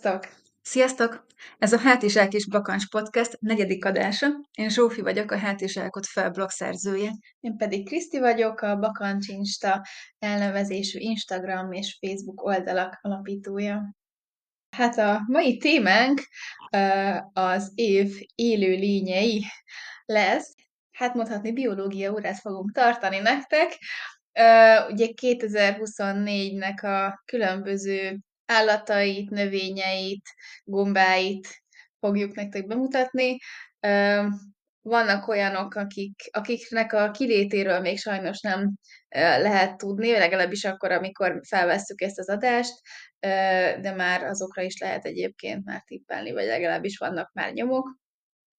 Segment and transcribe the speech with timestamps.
[0.00, 0.32] Sziasztok!
[0.62, 1.26] Sziasztok!
[1.58, 4.26] Ez a Hátizsák és Bakancs Podcast negyedik adása.
[4.50, 7.10] Én Zsófi vagyok, a Hátizsákot fel blog szerzője.
[7.40, 9.86] Én pedig Kriszti vagyok, a Bakancs Insta
[10.18, 13.94] elnevezésű Instagram és Facebook oldalak alapítója.
[14.76, 16.20] Hát a mai témánk
[17.32, 19.44] az év élő lényei
[20.04, 20.54] lesz.
[20.90, 23.78] Hát mondhatni biológia órát fogunk tartani nektek.
[24.90, 28.18] Ugye 2024-nek a különböző
[28.50, 30.28] állatait, növényeit,
[30.64, 31.48] gombáit
[32.00, 33.38] fogjuk nektek bemutatni.
[34.82, 38.72] Vannak olyanok, akik, akiknek a kilétéről még sajnos nem
[39.08, 42.74] lehet tudni, legalábbis akkor, amikor felvesszük ezt az adást,
[43.80, 47.98] de már azokra is lehet egyébként már tippelni, vagy legalábbis vannak már nyomok.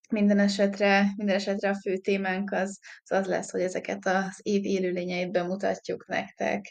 [0.10, 4.66] Minden esetre, minden esetre a fő témánk az, az az lesz, hogy ezeket az év
[4.66, 6.66] élőlényeit bemutatjuk nektek.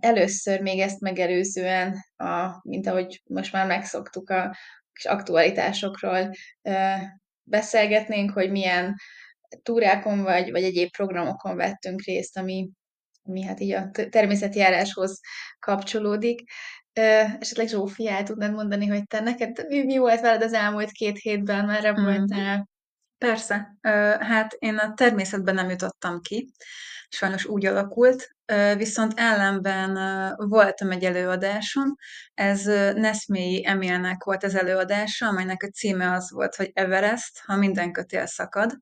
[0.00, 4.56] Először még ezt megelőzően, a, mint ahogy most már megszoktuk a
[4.92, 6.30] kis aktualitásokról
[7.42, 8.94] beszélgetnénk, hogy milyen
[9.62, 12.70] túrákon vagy, vagy egyéb programokon vettünk részt, ami,
[13.22, 15.20] ami hát így a természetjáráshoz
[15.58, 16.42] kapcsolódik.
[17.38, 21.18] Esetleg Zsófi, el tudnád mondani, hogy te neked mi, mi volt veled az elmúlt két
[21.18, 22.04] hétben, merre mm.
[22.04, 22.68] voltál?
[23.18, 23.76] Persze.
[24.18, 26.50] Hát én a természetben nem jutottam ki.
[27.08, 28.35] Sajnos úgy alakult.
[28.76, 29.98] Viszont ellenben
[30.36, 31.94] voltam egy előadáson,
[32.34, 37.92] ez Neszmélyi Emilnek volt az előadása, amelynek a címe az volt, hogy Everest, ha minden
[37.92, 38.76] kötél szakad.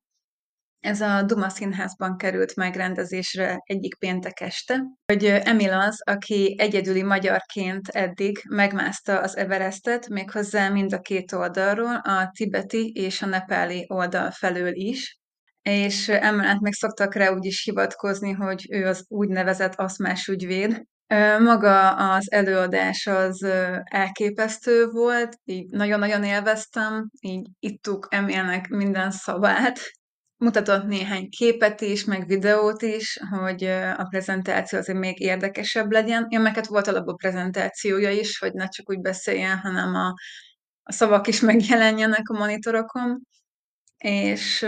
[0.79, 7.87] Ez a Duma Színházban került megrendezésre egyik péntek este, hogy Emil az, aki egyedüli magyarként
[7.87, 14.31] eddig megmászta az Everestet, méghozzá mind a két oldalról, a tibeti és a nepáli oldal
[14.31, 15.19] felől is,
[15.69, 20.83] és emellett meg szoktak rá úgy is hivatkozni, hogy ő az úgynevezett aszmás ügyvéd.
[21.39, 23.47] Maga az előadás az
[23.83, 29.79] elképesztő volt, így nagyon-nagyon élveztem, így ittuk Emilnek minden szavát,
[30.37, 33.63] mutatott néhány képet is, meg videót is, hogy
[33.97, 36.25] a prezentáció azért még érdekesebb legyen.
[36.29, 40.13] Ilyeneket volt alapból prezentációja is, hogy ne csak úgy beszéljen, hanem a,
[40.83, 43.21] a szavak is megjelenjenek a monitorokon.
[43.97, 44.65] És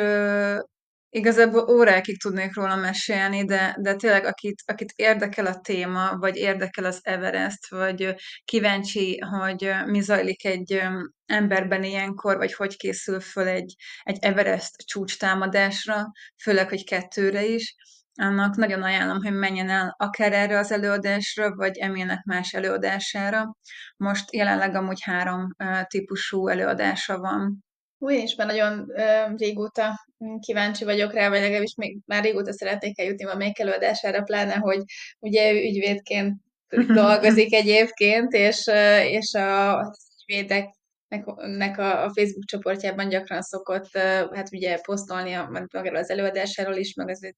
[1.09, 6.85] Igazából órákig tudnék róla mesélni, de, de tényleg akit, akit érdekel a téma, vagy érdekel
[6.85, 10.81] az Everest, vagy kíváncsi, hogy mi zajlik egy
[11.25, 16.11] emberben ilyenkor, vagy hogy készül föl egy, egy Everest csúcs támadásra,
[16.43, 17.75] főleg, hogy kettőre is,
[18.21, 23.57] annak nagyon ajánlom, hogy menjen el akár erre az előadásra, vagy Emilnek más előadására.
[23.97, 25.55] Most jelenleg amúgy három
[25.87, 27.66] típusú előadása van.
[27.99, 30.05] Új, és már nagyon ö, régóta
[30.39, 34.83] kíváncsi vagyok rá, vagy legalábbis még már régóta szeretnék eljutni a még előadására, pláne, hogy
[35.19, 36.35] ugye ő ügyvédként
[37.01, 38.67] dolgozik egyébként, és,
[39.03, 39.81] és a
[40.27, 43.97] ügyvédeknek a, a Facebook csoportjában gyakran szokott
[44.31, 47.35] hát ugye posztolni a, magáról az előadásáról is, meg azért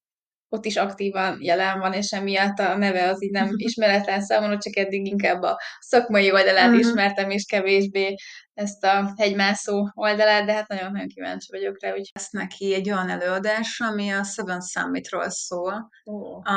[0.49, 4.77] ott is aktívan jelen van, és emiatt a neve az így nem ismeretlen számomra, csak
[4.77, 6.79] eddig inkább a szakmai oldalát uh-huh.
[6.79, 8.15] ismertem, és kevésbé
[8.53, 11.93] ezt a hegymászó oldalát, de hát nagyon-nagyon kíváncsi vagyok rá.
[11.93, 12.09] Úgy.
[12.13, 15.89] Lesz neki egy olyan előadás, ami a Seven Summitról szól.
[16.03, 16.51] Oh.
[16.51, 16.55] A,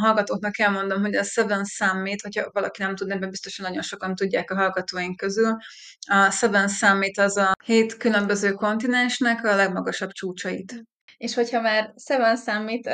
[0.00, 4.50] hallgatóknak elmondom, hogy a Seven Summit, hogyha valaki nem tudna, ebben biztosan nagyon sokan tudják
[4.50, 5.56] a hallgatóink közül,
[6.06, 10.84] a Seven Summit az a hét különböző kontinensnek a legmagasabb csúcsait
[11.22, 12.86] és hogyha már Seven Summit,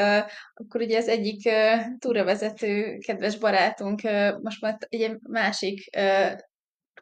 [0.55, 1.50] akkor ugye az egyik
[1.99, 4.00] túravezető kedves barátunk
[4.43, 5.91] most már egy másik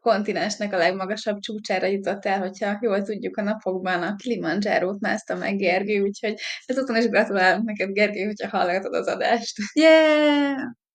[0.00, 5.56] kontinensnek a legmagasabb csúcsára jutott el, hogyha jól tudjuk a napokban a Kilimanjaro-t mászta meg
[5.56, 6.34] Gergő, úgyhogy
[6.66, 9.56] ezúton is gratulálunk neked, Gergő, hogyha hallgatod az adást.
[9.74, 10.85] Yeah!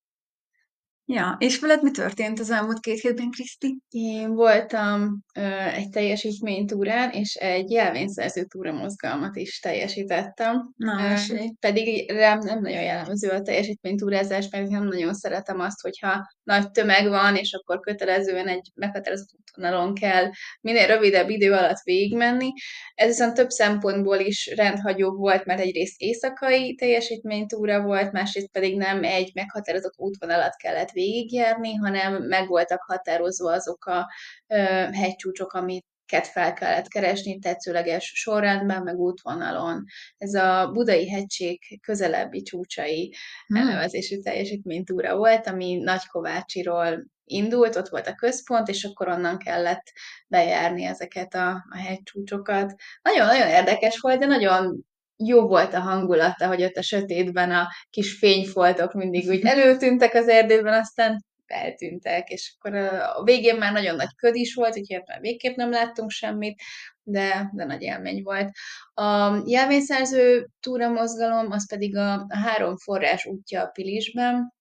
[1.13, 3.77] Ja, és veled mi történt az elmúlt két hétben, Kriszti?
[3.89, 5.41] Én voltam ö,
[5.75, 10.73] egy teljesítménytúrán, és egy jelvényszerző túra mozgalmat is teljesítettem.
[10.75, 16.27] Na, ö, pedig rám nem nagyon jellemző a teljesítménytúrázás, mert nem nagyon szeretem azt, hogyha
[16.43, 20.29] nagy tömeg van, és akkor kötelezően egy meghatározott útvonalon kell
[20.61, 22.49] minél rövidebb idő alatt végigmenni.
[22.95, 29.03] Ez viszont több szempontból is rendhagyó volt, mert egyrészt éjszakai teljesítménytúra volt, másrészt pedig nem
[29.03, 34.07] egy meghatározott útvonalat kellett végigjárni, hanem meg voltak határozva azok a
[34.47, 34.55] ö,
[34.91, 35.85] hegycsúcsok, amit
[36.19, 39.83] fel kellett keresni tetszőleges sorrendben, meg útvonalon.
[40.17, 43.15] Ez a Budai hegység közelebbi csúcsai
[43.47, 43.57] hmm.
[43.57, 49.83] elnevezésű teljesítménytúra volt, ami Nagykovácsiról indult, ott volt a központ, és akkor onnan kellett
[50.27, 52.73] bejárni ezeket a, a hegycsúcsokat.
[53.01, 54.85] Nagyon-nagyon érdekes volt, de nagyon
[55.25, 60.27] jó volt a hangulata, hogy ott a sötétben a kis fényfoltok mindig úgy előtűntek az
[60.27, 65.19] erdőben, aztán eltűntek, és akkor a végén már nagyon nagy köd is volt, úgyhogy már
[65.19, 66.61] végképp nem láttunk semmit,
[67.03, 68.49] de, de nagy élmény volt.
[68.93, 74.53] A jelvényszerző túramozgalom, az pedig a három forrás útja a Pilisben,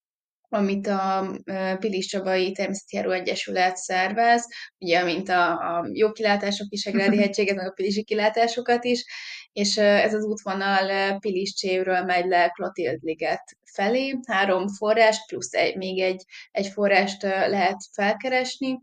[0.52, 1.30] amit a
[1.78, 4.46] Pilis Csabai Természetjáró Egyesület szervez,
[4.78, 9.04] ugye, mint a, a jó kilátások, Kisegrádi hegységet, meg a pilisi kilátásokat is,
[9.52, 13.42] és ez az útvonal Pilis Csévről megy le Klotild liget
[13.72, 18.80] felé, három forrás, plusz egy, még egy, egy forrást lehet felkeresni,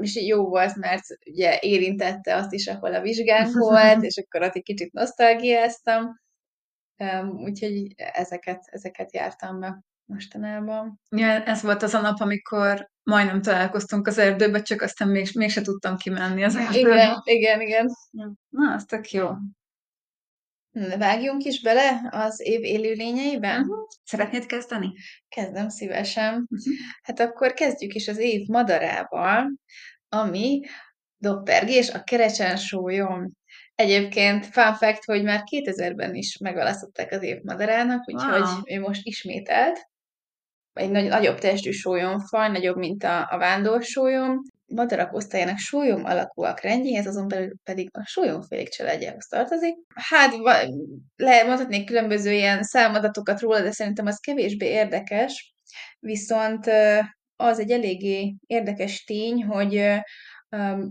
[0.00, 4.54] és jó volt, mert ugye érintette azt is, ahol a vizsgánk volt, és akkor ott
[4.54, 6.20] egy kicsit nosztalgiáztam,
[7.44, 11.00] úgyhogy ezeket, ezeket jártam be mostanában.
[11.10, 15.62] Ja, ez volt az a nap, amikor majdnem találkoztunk az erdőbe, csak aztán még, mégse
[15.62, 16.94] tudtam kimenni az erdőbe.
[16.94, 17.86] Igen, igen, igen.
[18.48, 19.28] Na, az tök jó.
[20.98, 23.60] Vágjunk is bele az év élőlényeiben?
[23.60, 23.86] Uh-huh.
[24.04, 24.92] Szeretnéd kezdeni?
[25.28, 26.32] Kezdem szívesen.
[26.32, 26.74] Uh-huh.
[27.02, 29.52] Hát akkor kezdjük is az év madarával,
[30.08, 30.60] ami
[31.16, 33.32] doppergés a kerecsen sólyom.
[33.74, 38.60] Egyébként fun fact, hogy már 2000-ben is megválasztották az év madarának, úgyhogy wow.
[38.64, 39.88] ő most ismételt.
[40.78, 44.42] Egy nagy, nagyobb testű sólyomfaj, nagyobb, mint a, a vándórsólyom.
[44.66, 49.74] Madarak osztályának sólyom alakúak rendjéhez, azon belül pedig a sólyomfélék családjához tartozik.
[49.94, 50.34] Hát
[51.16, 55.54] lehet mondhatnék különböző ilyen számadatokat róla, de szerintem az kevésbé érdekes,
[56.00, 56.66] viszont
[57.36, 60.00] az egy eléggé érdekes tény, hogy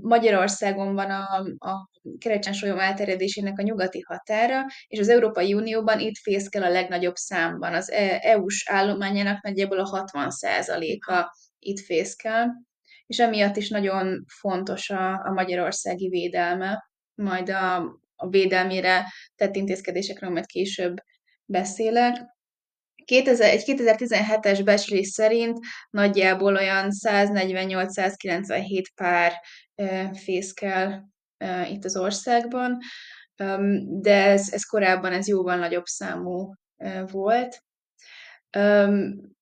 [0.01, 6.63] Magyarországon van a, a kerecsensolyom elterjedésének a nyugati határa, és az Európai Unióban itt fészkel
[6.63, 7.74] a legnagyobb számban.
[7.74, 12.65] Az EU-s állományának nagyjából a 60%-a itt fészkel,
[13.06, 17.75] és emiatt is nagyon fontos a, a magyarországi védelme, majd a,
[18.15, 19.06] a védelmére
[19.36, 20.95] tett intézkedésekről majd később
[21.45, 22.36] beszélek.
[23.06, 25.59] 2000, egy 2017-es becslés szerint
[25.89, 29.33] nagyjából olyan 148-197 pár
[30.13, 31.15] fészkel
[31.69, 32.78] itt az országban,
[34.01, 36.54] de ez, ez korábban ez jóval nagyobb számú
[37.12, 37.63] volt.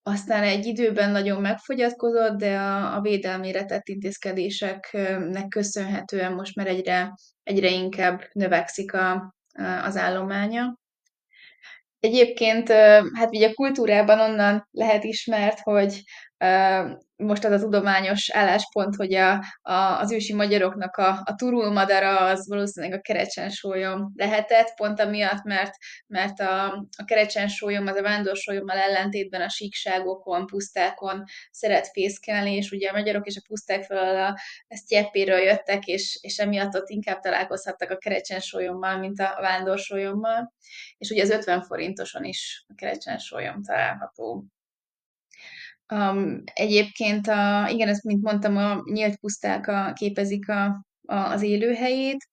[0.04, 7.14] Aztán egy időben nagyon megfogyatkozott, de a, a védelmére tett intézkedéseknek köszönhetően most már egyre,
[7.44, 9.36] egyre inkább növekszik a,
[9.84, 10.80] az állománya.
[12.00, 12.72] Egyébként,
[13.14, 16.04] hát ugye a kultúrában onnan lehet ismert, hogy
[17.18, 22.48] most az a tudományos álláspont, hogy a, a, az ősi magyaroknak a, a turulmadara az
[22.48, 25.74] valószínűleg a kerecsensólyom lehetett, pont amiatt, mert,
[26.08, 26.66] mert a,
[26.98, 33.26] a kerecsensólyom az a vándorsolyommal ellentétben a síkságokon, pusztákon szeret fészkelni, és ugye a magyarok
[33.26, 34.28] és a puszták felől a,
[34.68, 40.54] a sztyeppéről jöttek, és, és emiatt ott inkább találkozhattak a kerecsensólyommal, mint a vándorsolyommal.
[40.98, 44.46] És ugye az 50 forintoson is a kerecsensólyom található.
[45.94, 50.66] Um, egyébként, a, igen, ezt, mint mondtam, a nyílt puszták a, képezik a,
[51.02, 52.28] a, az élőhelyét.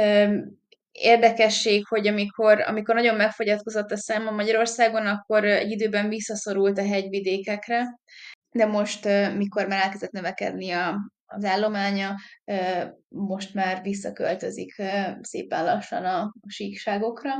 [0.00, 0.58] Um,
[0.92, 7.98] érdekesség, hogy amikor, amikor nagyon megfogyatkozott a száma Magyarországon, akkor egy időben visszaszorult a hegyvidékekre,
[8.50, 12.14] de most, mikor már elkezdett növekedni a, az állománya,
[13.08, 14.82] most már visszaköltözik
[15.20, 17.32] szépen lassan a, a síkságokra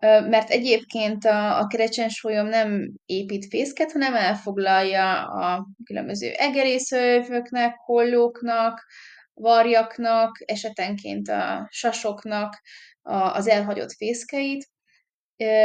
[0.00, 8.86] mert egyébként a, a kerecsensólyom nem épít fészket, hanem elfoglalja a különböző egerészővöknek, hollóknak,
[9.34, 12.60] varjaknak, esetenként a sasoknak
[13.02, 14.66] a, az elhagyott fészkeit,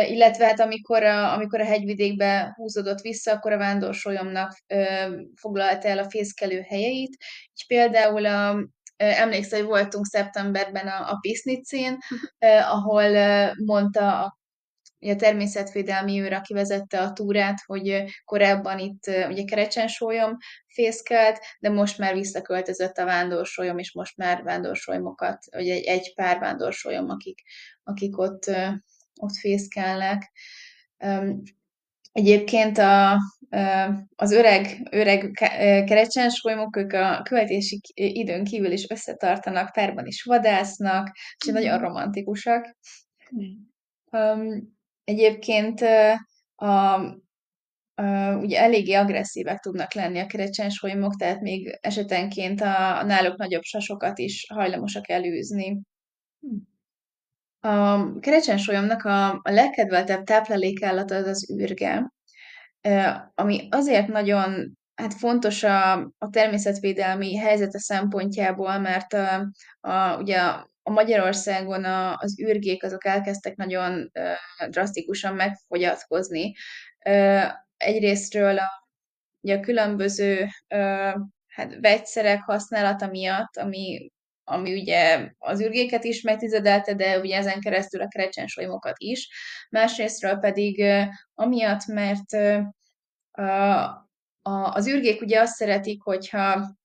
[0.08, 4.64] illetve hát amikor a, amikor a hegyvidékbe húzódott vissza, akkor a vándorsolyomnak
[5.36, 7.18] foglalta el a fészkelő helyeit.
[7.54, 11.98] Így például a, emlékszel, hogy voltunk szeptemberben a, a Pisznicén,
[12.70, 13.12] ahol
[13.66, 14.42] mondta a
[15.12, 21.98] a természetvédelmi őr, aki vezette a túrát, hogy korábban itt ugye kerecsensólyom fészkelt, de most
[21.98, 27.42] már visszaköltözött a vándorsolyom, és most már vándorsolyomokat, vagy egy, egy pár vándorsolyom, akik,
[27.84, 28.52] akik ott,
[29.20, 30.32] ott fészkelnek.
[32.12, 33.18] Egyébként a,
[34.16, 35.32] az öreg, öreg
[35.86, 41.12] kerecsensolymok, ők a követési időn kívül is összetartanak, párban is vadásznak,
[41.46, 41.54] és mm.
[41.54, 42.76] nagyon romantikusak.
[43.36, 44.58] Mm.
[45.04, 45.82] Egyébként
[46.56, 46.94] a,
[47.96, 53.64] a, ugye eléggé agresszívek tudnak lenni a kerecsensolymok, tehát még esetenként a, a náluk nagyobb
[53.64, 55.82] sasokat is hajlamosak elűzni.
[56.48, 56.58] Mm.
[57.60, 62.12] A kerecsensolyomnak a, a legkedveltebb táplálékállata az az űrge,
[63.36, 69.50] ami azért nagyon hát fontos a, a természetvédelmi helyzete szempontjából, mert a,
[69.80, 70.40] a, ugye
[70.84, 74.12] a Magyarországon a, az űrgék azok elkezdtek nagyon
[74.70, 76.54] drasztikusan megfogyatkozni.
[77.10, 78.84] Uh, egyrésztről a
[79.44, 80.48] ugye a különböző
[81.48, 84.12] hát, vegyszerek használata miatt, ami,
[84.44, 89.30] ami ugye az ürgéket is megtizedelte, de ugye ezen keresztül a kerecsensolymokat is.
[89.70, 90.84] Másrésztről pedig
[91.34, 92.34] amiatt, mert
[93.32, 93.42] a,
[94.42, 96.76] a, az ürgék ugye azt szeretik, hogyha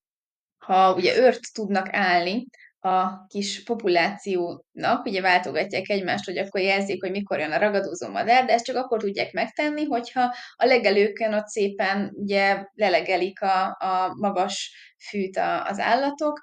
[0.58, 2.46] ha ugye őrt tudnak állni,
[2.80, 8.44] a kis populációnak, ugye váltogatják egymást, hogy akkor jelzik, hogy mikor jön a ragadozó madár,
[8.44, 14.14] de ezt csak akkor tudják megtenni, hogyha a legelőkön ott szépen ugye lelegelik a, a
[14.14, 14.72] magas
[15.08, 16.40] fűt az állatok,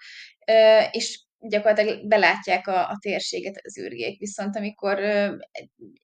[0.92, 4.20] és gyakorlatilag belátják a, a térséget az űrgék.
[4.20, 5.00] Viszont amikor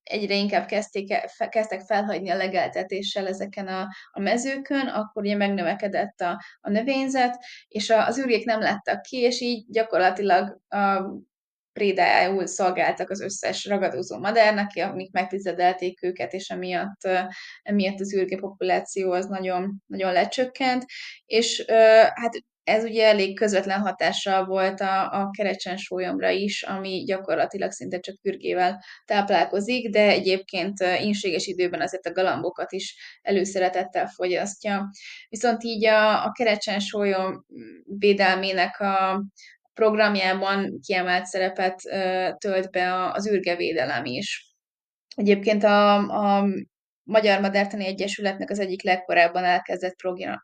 [0.04, 1.14] egyre inkább kezdték,
[1.50, 7.90] kezdtek felhagyni a legeltetéssel ezeken a, a mezőkön, akkor ugye megnövekedett a, a növényzet, és
[7.90, 11.02] a, az űrgék nem lettek ki, és így gyakorlatilag a
[11.74, 17.08] prédájául szolgáltak az összes ragadozó madárnak, amik megtizedelték őket, és emiatt,
[17.62, 20.86] emiatt az űrge populáció az nagyon, nagyon lecsökkent,
[21.26, 21.64] és
[22.14, 28.00] hát ez ugye elég közvetlen hatással volt a, a kerecsen sólyomra is, ami gyakorlatilag szinte
[28.00, 34.90] csak pürgével táplálkozik, de egyébként inséges időben azért a galambokat is előszeretettel fogyasztja.
[35.30, 37.46] Viszont így a, a kerecsen sólyom
[37.84, 39.24] védelmének a
[39.74, 41.82] programjában kiemelt szerepet
[42.38, 44.56] tölt be az űrgevédelem is.
[45.16, 46.48] Egyébként a, a
[47.04, 49.96] Magyar Madártani Egyesületnek az egyik legkorábban elkezdett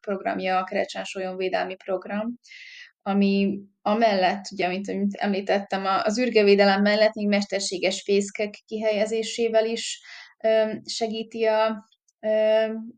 [0.01, 2.39] programja a Kerecsán Védelmi Program,
[3.01, 10.01] ami amellett, ugye, amit, amit említettem, az űrgevédelem mellett még mesterséges fészkek kihelyezésével is
[10.85, 11.65] segíti a,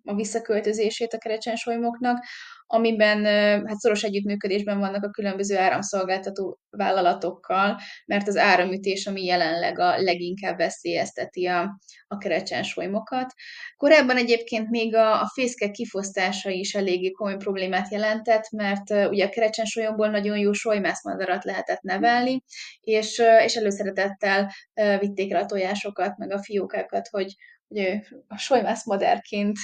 [0.04, 2.25] a visszaköltözését a kerecsensolymoknak,
[2.71, 3.25] amiben
[3.65, 10.57] hát szoros együttműködésben vannak a különböző áramszolgáltató vállalatokkal, mert az áramütés, ami jelenleg a leginkább
[10.57, 13.33] veszélyezteti a, a kerecsensolymokat.
[13.77, 19.29] Korábban egyébként még a, a fészkek kifosztása is eléggé komoly problémát jelentett, mert ugye a
[19.29, 22.43] kerecsensolyomból nagyon jó solymászmadarat lehetett nevelni,
[22.81, 24.53] és, és előszeretettel
[24.99, 27.35] vitték el a tojásokat, meg a fiókákat, hogy,
[27.67, 29.57] hogy a solymász madárként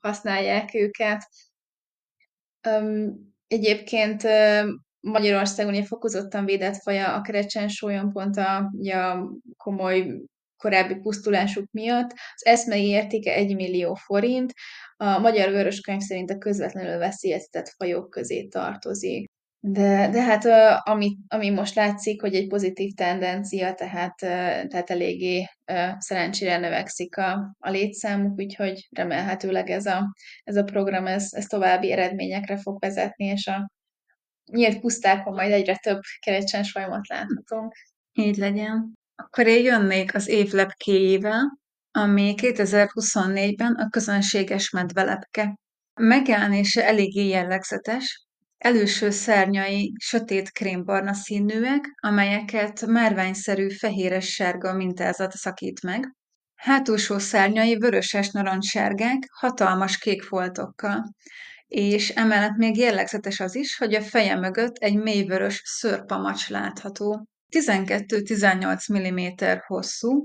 [0.00, 1.28] használják őket.
[3.46, 4.22] Egyébként
[5.00, 7.68] Magyarországon ugye fokozottan védett faja a kerecsen
[8.12, 10.20] pont a, a komoly
[10.56, 12.10] korábbi pusztulásuk miatt.
[12.34, 14.52] Az eszmei értéke 1 millió forint,
[14.96, 19.30] a Magyar Vöröskönyv szerint a közvetlenül veszélyeztetett fajok közé tartozik.
[19.64, 20.44] De, de hát
[20.88, 24.14] ami, ami most látszik, hogy egy pozitív tendencia, tehát,
[24.68, 25.46] tehát eléggé
[25.98, 30.14] szerencsére növekszik a, a létszámuk, úgyhogy remélhetőleg ez a,
[30.44, 33.70] ez a program ez, ez további eredményekre fog vezetni, és a
[34.52, 37.74] nyílt pusztákon majd egyre több kerecsen sajmat láthatunk.
[38.12, 38.92] Így legyen.
[39.14, 41.58] Akkor én jönnék az év lepkéjével,
[41.90, 45.54] ami 2024-ben a közönséges medvelepke.
[46.00, 48.26] Megjelenése eléggé jellegzetes,
[48.62, 56.14] Előső szárnyai sötét krémbarna színűek, amelyeket márványszerű fehéres-sárga mintázat szakít meg.
[56.54, 61.14] Hátulsó szárnyai vöröses narancssárgák, hatalmas kék foltokkal,
[61.66, 67.26] és emellett még jellegzetes az is, hogy a feje mögött egy mélyvörös szörpamacs látható.
[67.56, 70.24] 12-18 mm hosszú,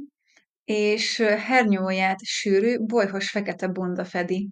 [0.64, 4.50] és hernyóját sűrű, bolyhos fekete bunda fedi.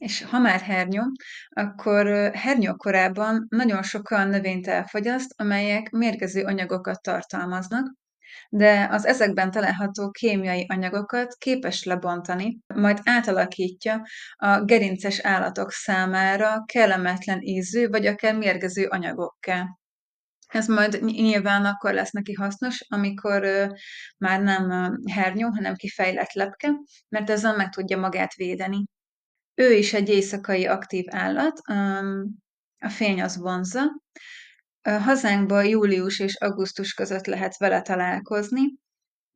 [0.00, 1.02] És ha már hernyó,
[1.48, 7.94] akkor hernyó korában nagyon sokan növényt elfogyaszt, amelyek mérgező anyagokat tartalmaznak,
[8.48, 14.02] de az ezekben található kémiai anyagokat képes lebontani, majd átalakítja
[14.36, 19.66] a gerinces állatok számára kellemetlen ízű vagy akár mérgező anyagokká.
[20.46, 23.70] Ez majd nyilván akkor lesz neki hasznos, amikor
[24.18, 26.68] már nem hernyó, hanem kifejlett lepke,
[27.08, 28.84] mert ezzel meg tudja magát védeni.
[29.60, 31.58] Ő is egy éjszakai aktív állat,
[32.78, 33.80] a fény az vonza.
[34.82, 38.62] Hazánkban július és augusztus között lehet vele találkozni,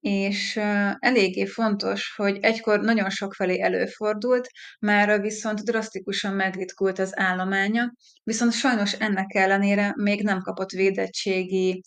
[0.01, 0.57] és
[0.99, 8.93] eléggé fontos, hogy egykor nagyon sokfelé előfordult, mára viszont drasztikusan megritkult az állománya, viszont sajnos
[8.93, 11.83] ennek ellenére még nem kapott védettségi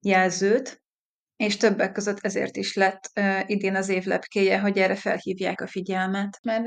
[0.00, 0.82] jelzőt,
[1.36, 3.10] és többek között ezért is lett
[3.46, 6.38] idén az évlepkéje, hogy erre felhívják a figyelmet.
[6.42, 6.64] Mert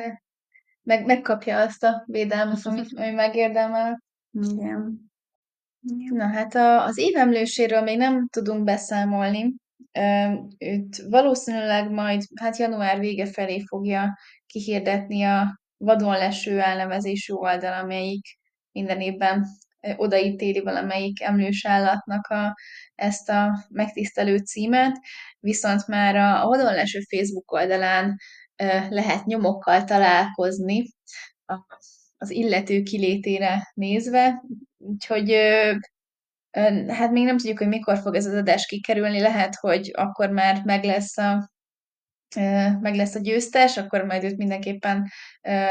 [0.89, 4.03] meg, megkapja azt a védelmet, amit ő megérdemel.
[4.31, 5.11] Igen.
[6.09, 9.55] Na hát a, az évemlőséről még nem tudunk beszámolni.
[10.57, 18.25] Őt valószínűleg majd hát január vége felé fogja kihirdetni a vadon leső elnevezésű oldal, amelyik
[18.71, 19.45] minden évben
[19.95, 22.55] odaítéli valamelyik emlős állatnak a,
[22.95, 24.97] ezt a megtisztelő címet,
[25.39, 28.17] viszont már a, a vadon leső Facebook oldalán
[28.89, 30.85] lehet nyomokkal találkozni
[32.17, 34.43] az illető kilétére nézve,
[34.77, 35.31] úgyhogy
[36.87, 40.61] hát még nem tudjuk, hogy mikor fog ez az adás kikerülni, lehet, hogy akkor már
[40.63, 41.51] meg lesz a,
[42.79, 45.11] meg lesz a győztes, akkor majd őt mindenképpen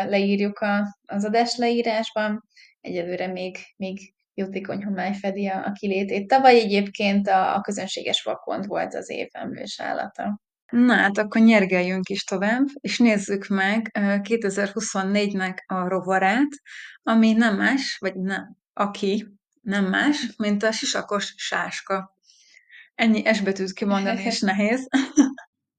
[0.07, 2.45] leírjuk a, az adás leírásban.
[2.81, 6.29] Egyelőre még, még jótékony homály fedi a, a kilétét.
[6.29, 10.41] Tavaly egyébként a, a közönséges vakond volt az év emlős állata.
[10.71, 16.49] Na hát akkor nyergeljünk is tovább, és nézzük meg 2024-nek a rovarát,
[17.03, 19.27] ami nem más, vagy nem, aki
[19.61, 22.17] nem más, mint a sisakos sáska.
[22.95, 24.89] Ennyi esbetűt kimondani is nehéz.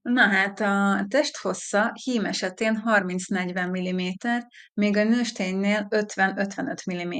[0.02, 4.28] Na hát a testhossza hím esetén 30-40 mm,
[4.74, 7.10] még a nősténynél 50-55 mm.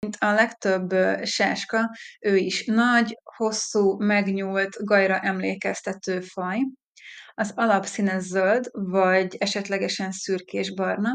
[0.00, 6.58] Mint a legtöbb sáska, ő is nagy, hosszú, megnyúlt, gajra emlékeztető faj.
[7.34, 11.10] Az alapszíne zöld, vagy esetlegesen szürkés-barna.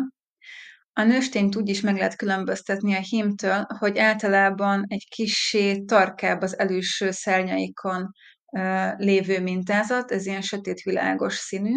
[0.94, 6.60] A nőstényt úgy is meg lehet különböztetni a hímtől, hogy általában egy kissé tarkább az
[6.60, 8.12] előső szárnyaikon
[8.98, 11.74] lévő mintázat, ez ilyen sötét-világos színű.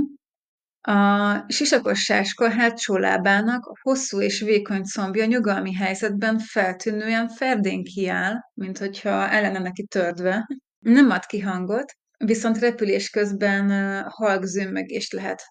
[0.80, 8.78] A sisakos sáska hátsó lábának hosszú és vékony combja nyugalmi helyzetben feltűnően ferdén kiáll, mint
[8.78, 10.46] hogyha ellene neki tördve.
[10.78, 11.92] Nem ad ki hangot,
[12.26, 13.70] viszont repülés közben
[14.08, 15.42] halk zümmögést lehet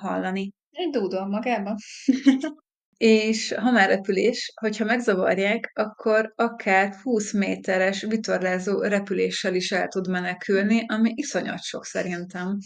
[0.00, 0.52] hallani.
[0.70, 1.76] Egy dúdol magában.
[2.96, 10.08] és ha már repülés, hogyha megzavarják, akkor akár 20 méteres vitorlázó repüléssel is el tud
[10.08, 12.58] menekülni, ami iszonyat sok szerintem.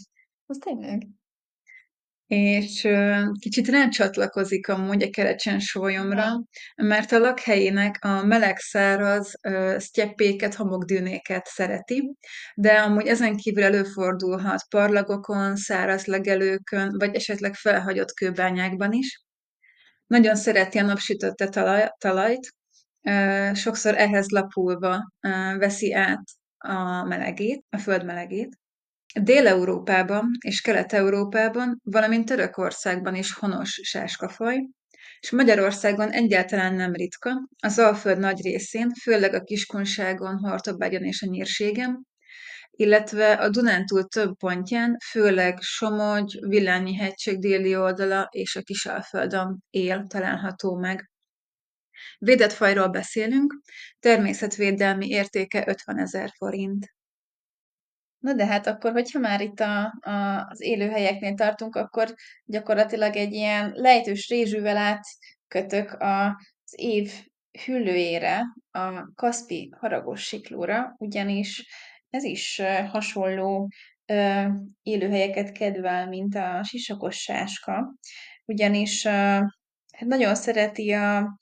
[0.45, 1.07] Az tényleg.
[2.29, 2.87] És
[3.39, 6.25] kicsit rácsatlakozik amúgy a kerecsen sólyomra,
[6.75, 9.33] mert a lakhelyének a meleg-száraz
[9.77, 12.15] sztyeppéket, homokdűnéket szereti,
[12.55, 19.23] de amúgy ezen kívül előfordulhat parlagokon, száraz legelőkön, vagy esetleg felhagyott kőbányákban is.
[20.07, 22.53] Nagyon szereti a napsütötte talaj, talajt,
[23.53, 25.11] sokszor ehhez lapulva
[25.57, 26.23] veszi át
[26.57, 28.58] a melegét, a föld melegét.
[29.13, 34.57] Dél-Európában és Kelet-Európában, valamint Törökországban is honos sáskafaj,
[35.19, 41.29] és Magyarországon egyáltalán nem ritka, az Alföld nagy részén, főleg a Kiskunságon, Hortobágyon és a
[41.29, 42.07] Nyírségen,
[42.71, 50.05] illetve a Dunántúl több pontján, főleg Somogy, Villányi hegység déli oldala és a Kisalföldön él
[50.07, 51.09] található meg.
[52.17, 53.53] Védett fajról beszélünk,
[53.99, 56.98] természetvédelmi értéke 50 ezer forint.
[58.19, 62.13] Na de hát akkor, hogyha már itt a, a, az élőhelyeknél tartunk, akkor
[62.45, 67.11] gyakorlatilag egy ilyen lejtős rézsűvel átkötök az év
[67.65, 71.67] hüllőjére, a Kaspi haragos siklóra, ugyanis
[72.09, 73.69] ez is hasonló
[74.83, 77.93] élőhelyeket kedvel, mint a sisakos sáska,
[78.45, 81.37] ugyanis hát nagyon szereti a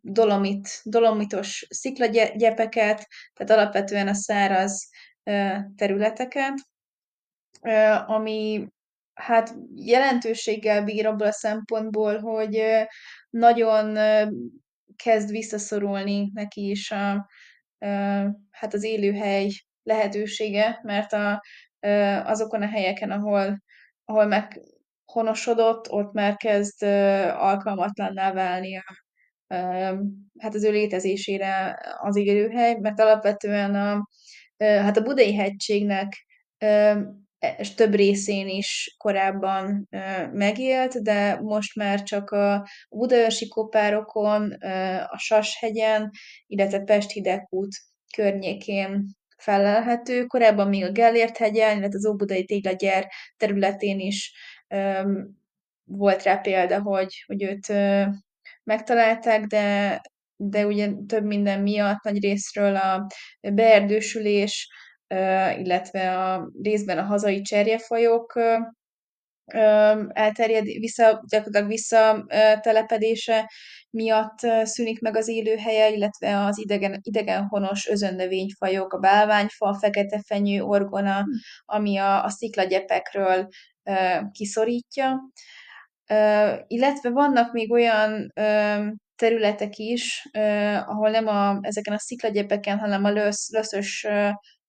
[0.00, 4.88] dolomit, dolomitos sziklagyepeket, tehát alapvetően a száraz
[5.76, 6.54] területeket,
[8.06, 8.66] ami
[9.14, 12.62] hát jelentőséggel bír abból a szempontból, hogy
[13.30, 13.98] nagyon
[14.96, 17.28] kezd visszaszorulni neki is a,
[18.50, 19.50] hát az élőhely
[19.82, 21.42] lehetősége, mert a,
[22.24, 23.62] azokon a helyeken, ahol,
[24.04, 26.82] ahol meghonosodott, ott már kezd
[27.32, 29.04] alkalmatlanná válni a,
[30.38, 34.08] hát az ő létezésére az élőhely, mert alapvetően a,
[34.58, 36.26] hát a Budai hegységnek
[37.58, 39.88] és több részén is korábban
[40.32, 44.52] megélt, de most már csak a Budaörsi kopárokon,
[45.08, 46.10] a Sashegyen,
[46.46, 47.76] illetve Pest hidegkút
[48.16, 49.04] környékén
[49.36, 50.24] felelhető.
[50.24, 54.32] Korábban még a Gellért hegyen, illetve az Óbudai téglagyár területén is
[55.84, 57.72] volt rá példa, hogy, hogy őt
[58.64, 60.00] megtalálták, de,
[60.36, 63.06] de ugye több minden miatt nagy részről a
[63.40, 64.68] beerdősülés,
[65.58, 68.38] illetve a részben a hazai cserjefajok
[70.12, 73.50] elterjed, vissza, gyakorlatilag visszatelepedése
[73.90, 80.62] miatt szűnik meg az élőhelye, illetve az idegen, idegenhonos özönnövényfajok, a bálványfa, a fekete fenyő,
[80.62, 81.24] orgona, hm.
[81.64, 83.48] ami a, a sziklagyepekről
[84.32, 85.20] kiszorítja.
[86.66, 88.32] Illetve vannak még olyan
[89.16, 90.28] területek is,
[90.86, 94.06] ahol nem a, ezeken a sziklagyepeken, hanem a lösz, löszös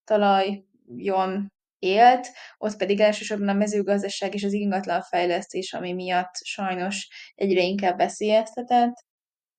[0.04, 7.98] talajon élt, ott pedig elsősorban a mezőgazdaság és az ingatlanfejlesztés, ami miatt sajnos egyre inkább
[7.98, 9.06] veszélyeztetett.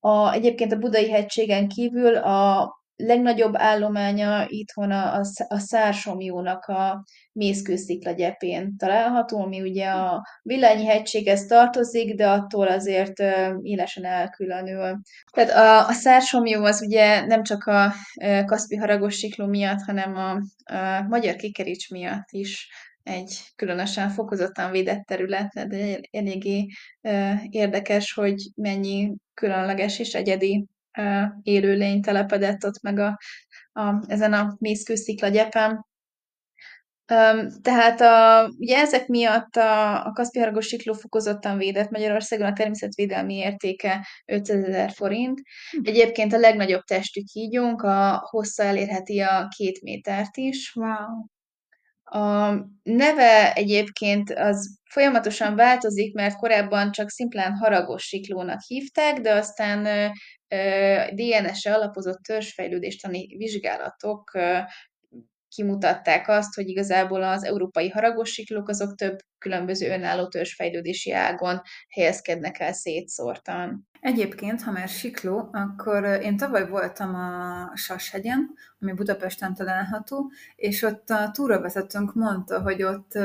[0.01, 2.69] A, egyébként a Budai hegységen kívül a
[2.99, 11.47] legnagyobb állománya itthon a, a szársomjónak a mészkőszikla gyepén található, ami ugye a Villányi hegységhez
[11.47, 13.23] tartozik, de attól azért
[13.63, 15.01] élesen elkülönül.
[15.33, 17.93] Tehát a, a szársomjó az ugye nem csak a
[18.45, 20.31] Kaszpi haragos sikló miatt, hanem a,
[20.75, 22.69] a magyar kikerics miatt is
[23.03, 26.67] egy különösen fokozottan védett terület, de eléggé
[27.51, 30.67] érdekes, hogy mennyi különleges és egyedi
[31.43, 33.19] élőlény telepedett ott meg a,
[33.73, 35.87] a, ezen a mészkőszikla gyepen.
[37.63, 44.07] Tehát a, ugye ezek miatt a, a Kaszpi sikló fokozottan védett Magyarországon a természetvédelmi értéke
[44.27, 45.41] 500 ezer forint.
[45.71, 45.81] Hm.
[45.85, 50.75] Egyébként a legnagyobb testű kígyónk a hossza elérheti a két métert is.
[50.75, 51.27] Wow.
[52.11, 60.13] A neve egyébként az folyamatosan változik, mert korábban csak szimplán haragos siklónak hívták, de aztán
[61.15, 64.31] DNS-e alapozott törzsfejlődéstani vizsgálatok
[65.59, 72.61] kimutatták azt, hogy igazából az európai haragos siklók azok több különböző önálló törzsfejlődési ágon helyezkednek
[72.61, 73.89] el szétszórtan.
[74.01, 81.11] Egyébként, ha már sikló, akkor én tavaly voltam a Sashegyen, ami Budapesten található, és ott
[81.11, 83.19] a túravezetőnk mondta, hogy ott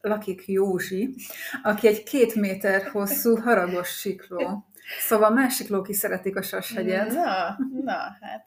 [0.00, 1.14] lakik Józsi,
[1.62, 4.64] aki egy két méter hosszú haragos sikló.
[5.00, 7.12] Szóval más siklók is szeretik a Sashegyet.
[7.12, 8.46] Na, na, hát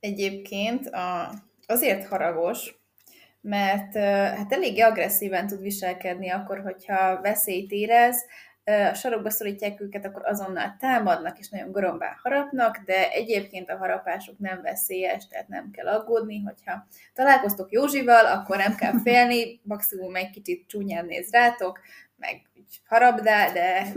[0.00, 1.34] egyébként a
[1.66, 2.74] azért haragos,
[3.40, 3.96] mert
[4.36, 8.24] hát eléggé agresszíven tud viselkedni akkor, hogyha veszélyt érez,
[8.64, 14.38] a sarokba szorítják őket, akkor azonnal támadnak, és nagyon gorombán harapnak, de egyébként a harapásuk
[14.38, 20.30] nem veszélyes, tehát nem kell aggódni, hogyha találkoztok Józsival, akkor nem kell félni, maximum egy
[20.30, 21.80] kicsit csúnyán néz rátok,
[22.16, 22.42] meg
[22.84, 23.50] harap, de,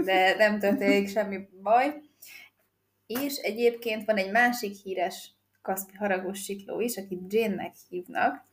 [0.06, 1.94] de nem történik semmi baj.
[3.06, 5.37] És egyébként van egy másik híres
[5.68, 8.44] Kaszpi haragos sikló is, akit Jane-nek hívnak,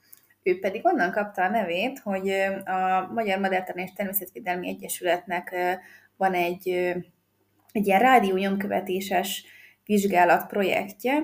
[0.43, 2.31] ő pedig onnan kapta a nevét, hogy
[2.65, 5.55] a Magyar Madártani és Természetvédelmi Egyesületnek
[6.17, 6.69] van egy,
[7.73, 9.45] egy ilyen rádió nyomkövetéses
[9.85, 11.23] vizsgálat projektje.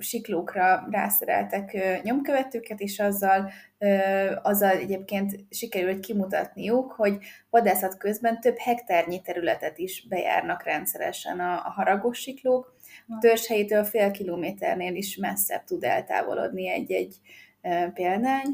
[0.00, 3.50] A siklókra rászereltek nyomkövetőket, és azzal,
[4.42, 7.18] azzal egyébként sikerült kimutatniuk, hogy
[7.50, 12.74] vadászat közben több hektárnyi területet is bejárnak rendszeresen a, a haragos siklók,
[13.20, 17.16] törzshelyétől fél kilométernél is messzebb tud eltávolodni egy-egy
[17.94, 18.48] példány,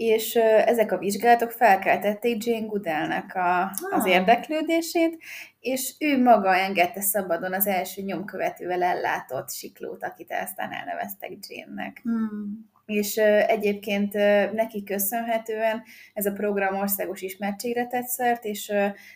[0.00, 0.34] és
[0.64, 4.10] ezek a vizsgálatok felkeltették Jane Goodellnek a, az ah.
[4.10, 5.18] érdeklődését,
[5.60, 12.00] és ő maga engedte szabadon az első nyomkövetővel ellátott siklót, akit aztán elneveztek Jane-nek.
[12.02, 14.12] Hmm és egyébként
[14.52, 15.82] neki köszönhetően
[16.14, 18.72] ez a program országos ismertségre tett szert, és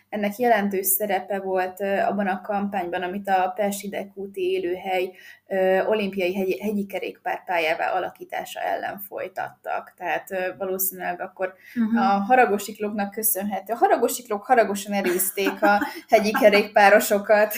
[0.09, 5.11] ennek jelentős szerepe volt abban a kampányban, amit a Persidek úti élőhely
[5.87, 9.93] olimpiai hegyi, hegyi kerékpárpályává alakítása ellen folytattak.
[9.97, 12.01] Tehát valószínűleg akkor uh-huh.
[12.01, 13.73] a haragosiklóknak köszönhető.
[13.73, 17.53] A haragosiklók haragosan erőzték a hegyi kerékpárosokat.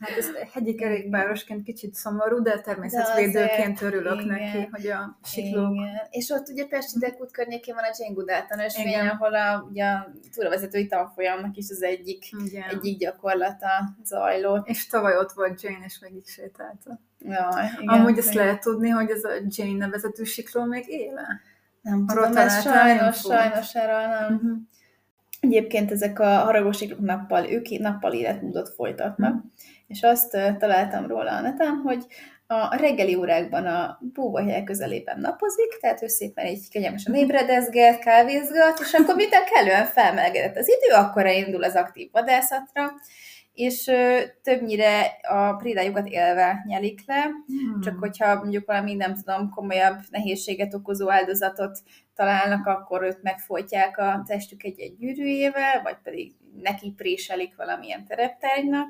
[0.00, 5.74] Hát ez hegyi kerékpárosként kicsit szomorú, de természetvédőként örülök igen, neki, hogy a siklók...
[5.74, 6.00] Igen.
[6.10, 10.12] És ott ugye Pesti Dekút környékén van a Jane Goodall tanösvény, ahol a, ugye a
[10.34, 12.68] túravezetői tanfolyamnak is az egyik, igen.
[12.68, 13.68] egyik gyakorlata
[14.04, 14.68] zajlott.
[14.68, 17.00] És tavaly ott volt Jane, és meg is sétálta.
[17.18, 17.48] Ja,
[17.80, 21.40] igen, Amúgy ezt lehet tudni, hogy ez a Jane nevezetű sikló még éle?
[21.80, 24.34] Nem tudom, ez sajnos, sajnos erről nem.
[24.34, 24.58] Uh-huh.
[25.40, 29.34] Egyébként ezek a haragos nappal, ők nappal életmódot folytatnak.
[29.34, 29.50] Uh-huh
[29.88, 32.06] és azt találtam róla a neten, hogy
[32.46, 38.92] a reggeli órákban a búvahely közelében napozik, tehát ő szépen így kegyelmesen ébredezget, kávézgat, és
[38.92, 42.92] akkor minden kellően felmelegedett az idő, akkor indul az aktív vadászatra,
[43.58, 43.90] és
[44.42, 47.80] többnyire a prédájukat élve nyelik le, hmm.
[47.80, 51.78] csak hogyha mondjuk valami, nem tudom, komolyabb nehézséget okozó áldozatot
[52.14, 58.88] találnak, akkor őt megfojtják a testük egy-egy gyűrűjével, vagy pedig neki préselik valamilyen tereptárgynak,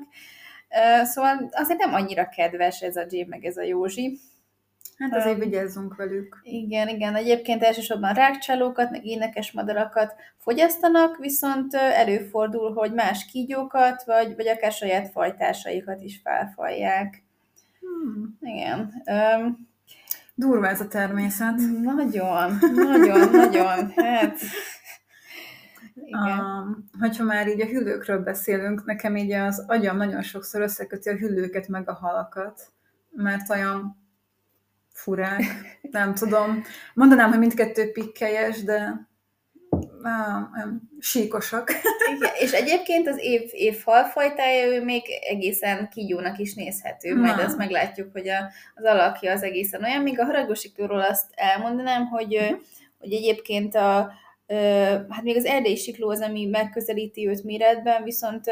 [1.03, 4.19] Szóval azért nem annyira kedves ez a Jay meg ez a Józsi.
[4.97, 6.39] Hát azért um, vigyázzunk velük.
[6.43, 7.15] Igen, igen.
[7.15, 14.71] Egyébként elsősorban rákcsálókat, meg énekes madarakat fogyasztanak, viszont előfordul, hogy más kígyókat, vagy, vagy akár
[14.71, 17.23] saját fajtásaikat is felfalják.
[17.79, 18.37] Hmm.
[18.41, 19.03] Igen.
[19.05, 19.67] Um,
[20.35, 21.55] Durva ez a természet.
[21.83, 23.91] Nagyon, nagyon, nagyon.
[23.95, 24.39] Hát
[26.05, 26.39] igen.
[26.39, 31.15] Um, hogyha már így a hüllőkről beszélünk, nekem így az agyam nagyon sokszor összeköti a
[31.15, 32.71] hüllőket meg a halakat,
[33.11, 33.97] mert olyan
[34.93, 35.43] furák,
[35.91, 36.63] nem tudom.
[36.93, 39.07] Mondanám, hogy mindkettő pikkelyes, de
[40.99, 41.71] síkosak.
[42.15, 47.21] Igen, és egyébként az év, év halfajtája, ő még egészen kígyónak is nézhető, Na.
[47.21, 52.05] majd azt meglátjuk, hogy a, az alakja az egészen olyan, míg a haragosiktóról azt elmondanám,
[52.05, 52.59] hogy, uh-huh.
[52.99, 54.11] hogy egyébként a,
[55.09, 58.45] hát még az erdélyi sikló az, ami megközelíti őt méretben, viszont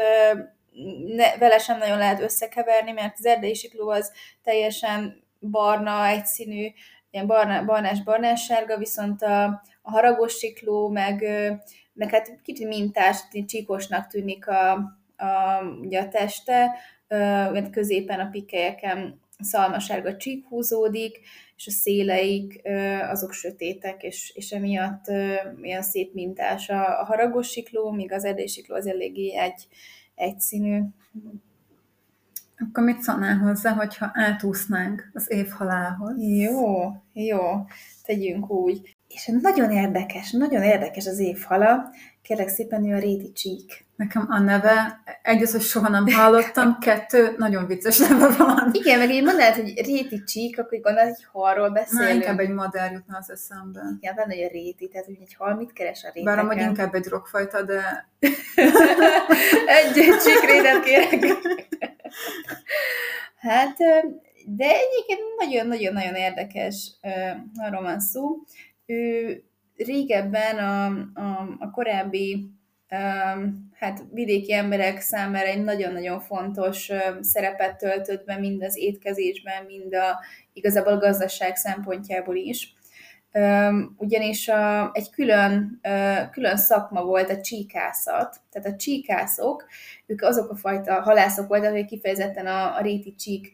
[1.06, 6.66] ne, vele sem nagyon lehet összekeverni, mert az erdélyi sikló az teljesen barna, egyszínű,
[7.10, 9.44] ilyen barna, barnás-barnás sárga, viszont a,
[9.82, 11.20] a haragos sikló, meg,
[11.92, 14.72] meg hát kicsit mintás, csíkosnak tűnik a,
[15.16, 16.78] a, ugye a teste,
[17.52, 21.20] mert középen a pikelyeken szalmasárga csík húzódik,
[21.58, 22.60] és a széleik
[23.10, 25.04] azok sötétek, és, és emiatt
[25.62, 29.66] ilyen szép mintás a, a haragos sikló, míg az erdélysikló az eléggé egy,
[30.14, 30.82] egyszínű.
[32.58, 36.14] Akkor mit szólnál hozzá, hogyha átúsznánk az év halához?
[36.18, 37.40] Jó, jó,
[38.02, 38.96] tegyünk úgy.
[39.08, 41.90] És nagyon érdekes, nagyon érdekes az évhala.
[42.22, 43.86] Kérlek szépen, ő a Réti Csík.
[43.98, 48.70] Nekem a neve, egyrészt, hogy soha nem hallottam, kettő, nagyon vicces neve van.
[48.72, 52.08] Igen, meg így mondanád, hogy Réti Csík, akkor gondolod, hogy halról beszélünk.
[52.08, 53.80] Na, inkább egy madár jutna az eszembe.
[54.00, 56.36] Igen, van egy a Réti, tehát hogy egy hal mit keres a réteken.
[56.36, 58.08] Bár amúgy inkább egy drogfajta, de...
[59.78, 59.92] egy
[60.24, 61.36] csíkrédet kérek.
[63.36, 63.76] hát,
[64.46, 66.92] de egyébként nagyon-nagyon-nagyon érdekes
[67.56, 68.36] arról van szó.
[68.86, 69.42] Ő
[69.76, 70.86] régebben a,
[71.20, 72.57] a, a korábbi
[73.72, 80.20] hát vidéki emberek számára egy nagyon-nagyon fontos szerepet töltött be mind az étkezésben, mind a
[80.52, 82.76] igazából a gazdaság szempontjából is.
[83.96, 85.80] Ugyanis a, egy külön,
[86.32, 89.66] külön szakma volt a csíkászat, tehát a csíkászok,
[90.06, 93.52] ők azok a fajta halászok voltak, akik kifejezetten a, a réti csík,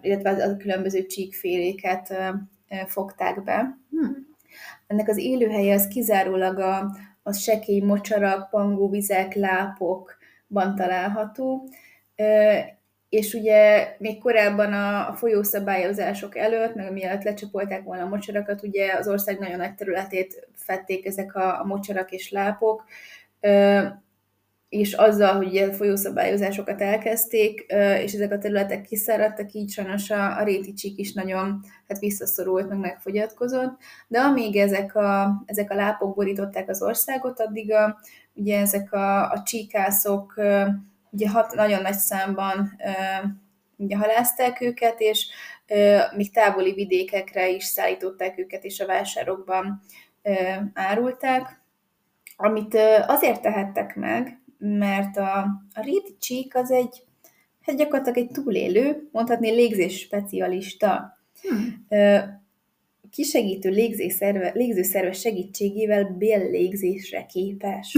[0.00, 2.14] illetve a különböző csíkféléket
[2.86, 3.78] fogták be.
[3.90, 4.26] Hmm.
[4.86, 11.68] Ennek az élőhelye az kizárólag a, a sekély mocsarak, pangóvizek, lápokban található,
[13.08, 18.92] és ugye még korábban a, a folyószabályozások előtt, meg mielőtt lecsapolták volna a mocsarakat, ugye
[18.92, 22.84] az ország nagyon nagy területét fették ezek a mocsarak és lápok,
[24.68, 27.60] és azzal, hogy ugye folyószabályozásokat elkezdték,
[28.02, 32.78] és ezek a területek kiszáradtak, így sajnos a réti csík is nagyon hát visszaszorult, meg
[32.78, 38.00] megfogyatkozott, de amíg ezek a, ezek a lápok borították az országot, addig a,
[38.34, 40.34] ugye ezek a, a csíkászok
[41.10, 42.76] ugye hat, nagyon nagy számban
[43.76, 45.26] ugye halázták őket, és
[46.16, 49.82] még távoli vidékekre is szállították őket, és a vásárokban
[50.74, 51.60] árulták,
[52.36, 52.74] amit
[53.06, 55.38] azért tehettek meg, mert a,
[55.74, 57.02] a réti csík az egy,
[57.60, 61.18] hát gyakorlatilag egy túlélő, mondhatni légzés specialista.
[61.42, 61.86] Hmm.
[63.10, 67.96] Kisegítő légzőszerve, légzőszerve segítségével béllégzésre képes.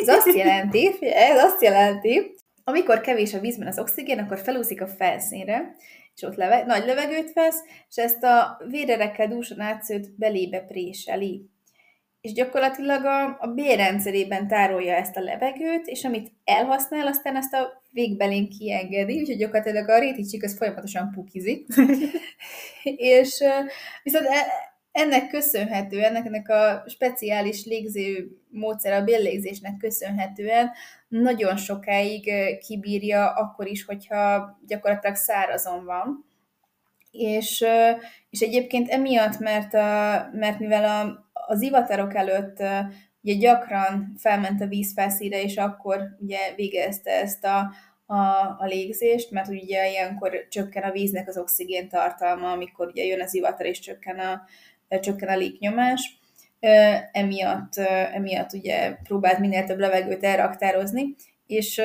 [0.00, 4.86] Ez azt jelenti, ez azt jelenti, amikor kevés a vízben az oxigén, akkor felúszik a
[4.86, 5.74] felszínre,
[6.14, 11.50] és ott leve, nagy levegőt vesz, és ezt a vérerekkel dúsan átszőtt belébe préseli
[12.26, 17.82] és gyakorlatilag a, a bélrendszerében tárolja ezt a levegőt, és amit elhasznál, aztán ezt a
[17.90, 21.66] végbelén kiengedi, úgyhogy gyakorlatilag a réticsik az folyamatosan pukizik.
[23.16, 23.44] és
[24.02, 24.46] viszont e,
[24.92, 30.70] ennek köszönhetően, ennek, a speciális légző módszer, a béllégzésnek köszönhetően
[31.08, 32.30] nagyon sokáig
[32.66, 36.24] kibírja, akkor is, hogyha gyakorlatilag szárazon van.
[37.10, 37.64] És,
[38.30, 42.62] és egyébként emiatt, mert, a, mert mivel a, az ivatarok előtt
[43.22, 47.72] ugye gyakran felment a vízfelszíre, és akkor ugye végezte ezt a,
[48.06, 48.16] a,
[48.58, 53.34] a légzést, mert ugye ilyenkor csökken a víznek az oxigén tartalma, amikor ugye jön az
[53.34, 54.42] ivatar, és csökken a,
[55.00, 56.18] csökken a légnyomás.
[57.12, 57.76] Emiatt,
[58.12, 61.14] emiatt ugye próbált minél több levegőt elraktározni,
[61.46, 61.82] és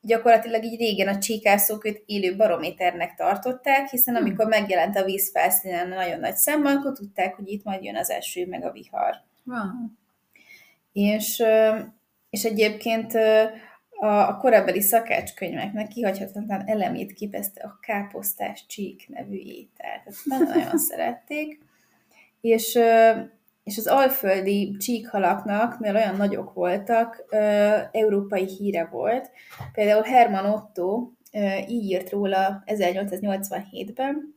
[0.00, 4.24] gyakorlatilag így régen a csíkászók őt élő barométernek tartották, hiszen hmm.
[4.24, 8.10] amikor megjelent a víz felszínen nagyon nagy szemmel, akkor tudták, hogy itt majd jön az
[8.10, 9.14] eső, meg a vihar.
[9.44, 9.58] Wow.
[10.92, 11.42] És,
[12.30, 13.14] és egyébként
[14.00, 20.02] a, a korabeli szakácskönyveknek kihagyhatatlan elemét képezte a káposztás csík nevű étel.
[20.04, 21.60] Tehát nagyon-nagyon szerették.
[22.40, 22.78] És
[23.64, 27.24] és az alföldi csíkhalaknak, mivel olyan nagyok voltak,
[27.92, 29.30] európai híre volt.
[29.72, 31.10] Például Herman Otto
[31.68, 34.34] így írt róla 1887-ben,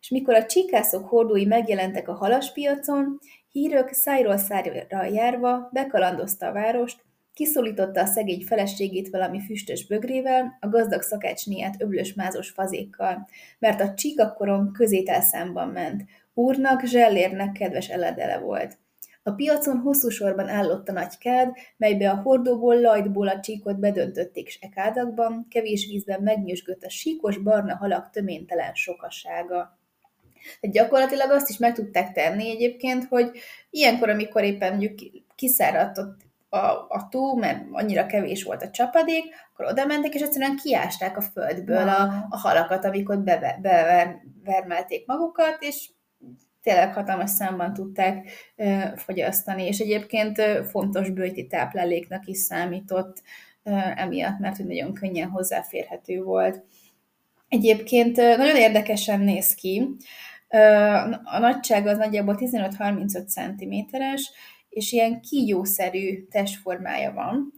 [0.00, 3.18] és mikor a csíkászok hordói megjelentek a halaspiacon,
[3.52, 7.04] hírök szájról szájra járva bekalandozta a várost,
[7.34, 13.94] kiszólította a szegény feleségét valami füstös bögrével, a gazdag szakácsniát öblös mázos fazékkal, mert a
[13.94, 18.78] csík akkoron közételszámban ment, Úrnak, zsellérnek kedves eledele volt.
[19.24, 24.48] A piacon hosszú sorban állott a nagy kád, melybe a hordóból, lajtból a csíkot bedöntötték
[24.48, 29.78] s ekádakban, kevés vízben megnyüzsgött a síkos barna halak töménytelen sokasága.
[30.60, 33.30] Tehát gyakorlatilag azt is meg tudták tenni egyébként, hogy
[33.70, 34.98] ilyenkor, amikor éppen mondjuk
[35.34, 35.98] kiszáradt
[36.48, 41.16] a, a tó, mert annyira kevés volt a csapadék, akkor oda mentek, és egyszerűen kiásták
[41.16, 43.22] a földből a, a halakat, amik ott
[44.42, 45.90] bevermelték magukat, és
[46.62, 48.30] tényleg hatalmas számban tudták
[48.96, 53.22] fogyasztani, és egyébként fontos bőti tápláléknak is számított
[53.94, 56.64] emiatt, mert hogy nagyon könnyen hozzáférhető volt.
[57.48, 59.88] Egyébként nagyon érdekesen néz ki.
[61.24, 64.30] A nagyság az nagyjából 15-35 cm-es,
[64.68, 67.52] és ilyen kígyószerű testformája van.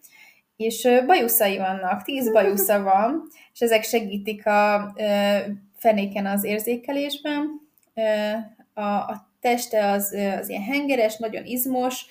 [0.56, 4.94] És bajuszai vannak, 10 bajusza van, és ezek segítik a
[5.76, 7.60] fenéken az érzékelésben,
[8.74, 12.06] a, a teste az, az ilyen hengeres, nagyon izmos,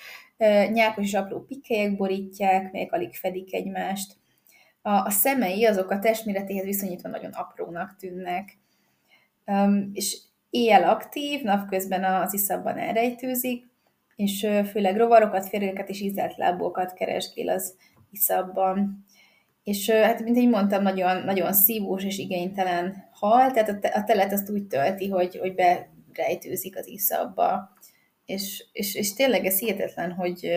[0.72, 4.16] nyákos és apró pikkelyek borítják, melyek alig fedik egymást.
[4.82, 8.58] A, a szemei azok a testméretéhez viszonyítva nagyon aprónak tűnnek.
[9.46, 10.18] Um, és
[10.50, 13.72] éjjel aktív, napközben az iszabban elrejtőzik,
[14.16, 17.76] és főleg rovarokat, férgeket és ízelt lábókat keresgél az
[18.12, 19.06] iszabban.
[19.64, 24.50] És hát, mint így mondtam, nagyon, nagyon szívós és igénytelen hal, tehát a telet azt
[24.50, 27.74] úgy tölti, hogy, hogy be rejtőzik az iszabba.
[28.26, 30.52] És, és, és tényleg ez hihetetlen, hogy,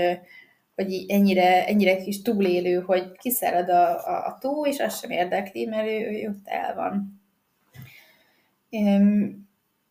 [0.75, 5.67] hogy ennyire, ennyire kis túlélő, hogy kiszárad a, a, a tó, és az sem érdekli,
[5.67, 7.21] mert ő, ő ott el van.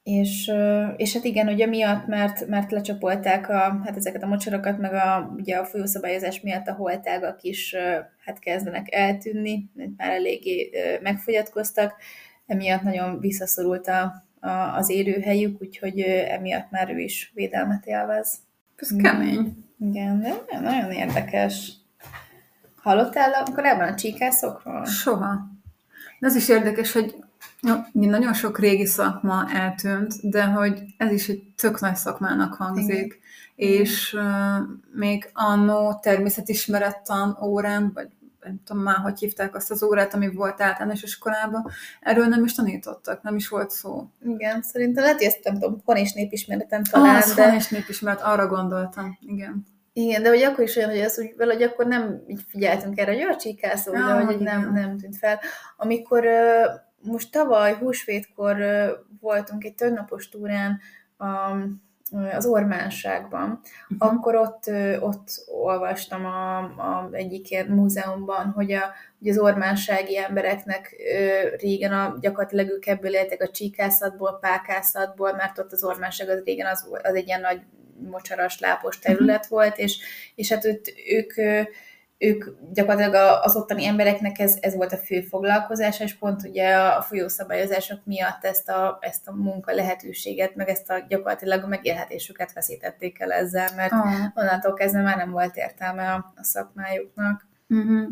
[0.03, 0.51] És,
[0.97, 5.33] és hát igen, ugye miatt, mert, mert lecsapolták a, hát ezeket a mocsorokat, meg a,
[5.37, 7.75] ugye a folyószabályozás miatt a holtágak is
[8.25, 10.69] hát kezdenek eltűnni, már eléggé
[11.01, 11.95] megfogyatkoztak,
[12.45, 14.24] emiatt nagyon visszaszorult a,
[14.75, 18.37] az élőhelyük, úgyhogy emiatt már ő is védelmet élvez.
[18.75, 19.65] Ez kemény.
[19.79, 21.71] Igen, de nagyon érdekes.
[22.75, 24.85] Hallottál korábban a csíkászokról?
[24.85, 25.53] Soha.
[26.19, 27.15] De az is érdekes, hogy
[27.91, 32.95] nagyon sok régi szakma eltűnt, de hogy ez is egy tök nagy szakmának hangzik.
[32.95, 33.17] Igen.
[33.55, 34.23] És uh,
[34.91, 38.07] még annó természetismerettan órán, vagy
[38.45, 41.67] nem tudom már, hogy hívták azt az órát, ami volt általános iskolában,
[42.01, 44.09] erről nem is tanítottak, nem is volt szó.
[44.23, 47.55] Igen, szerintem lehet, hogy ezt nem tudom, van és népismereten talán, ah, de...
[47.55, 49.65] és népismeret, arra gondoltam, igen.
[49.93, 53.11] Igen, de hogy akkor is olyan, hogy az úgy, hogy akkor nem így figyeltünk erre,
[53.11, 55.39] hogy a csíkászó, ah, de hogy nem, nem tűnt fel.
[55.77, 56.25] Amikor
[57.01, 58.57] most tavaly húsvétkor
[59.19, 60.79] voltunk egy többnapos túrán
[61.17, 61.55] a
[62.35, 64.13] az ormánságban, uh-huh.
[64.13, 64.63] akkor ott,
[64.99, 68.83] ott olvastam a, a egyik ilyen múzeumban, hogy, a,
[69.19, 70.95] hogy az ormánsági embereknek
[71.59, 76.67] régen a, gyakorlatilag ők ebből éltek a csíkászatból, pákászatból, mert ott az ormánság az régen
[76.67, 77.61] az, az egy ilyen nagy
[78.09, 79.49] mocsaras, lápos terület uh-huh.
[79.49, 79.97] volt, és,
[80.35, 81.37] és hát őt, ők ők
[82.73, 87.99] gyakorlatilag az ottani embereknek ez, ez volt a fő foglalkozása, és pont ugye a folyószabályozások
[88.03, 93.31] miatt ezt a, ezt a munka lehetőséget, meg ezt a gyakorlatilag a megélhetésüket veszítették el
[93.31, 94.05] ezzel, mert ah.
[94.33, 97.47] onnantól kezdve már nem volt értelme a, a szakmájuknak.
[97.69, 98.07] Uh-huh.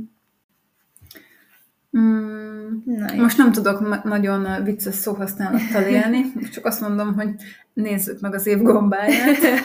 [1.98, 2.82] Mm,
[3.18, 7.30] most nem tudok nagyon vicces szóhasználattal élni, csak azt mondom, hogy
[7.74, 9.38] nézzük meg az év gombáját.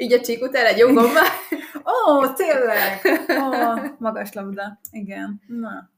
[0.00, 1.20] Így a csík után egy jó gomba.
[1.84, 3.00] Ó, oh, tényleg!
[3.28, 4.80] Oh, magas labda.
[4.90, 5.40] Igen.
[5.46, 5.90] Na.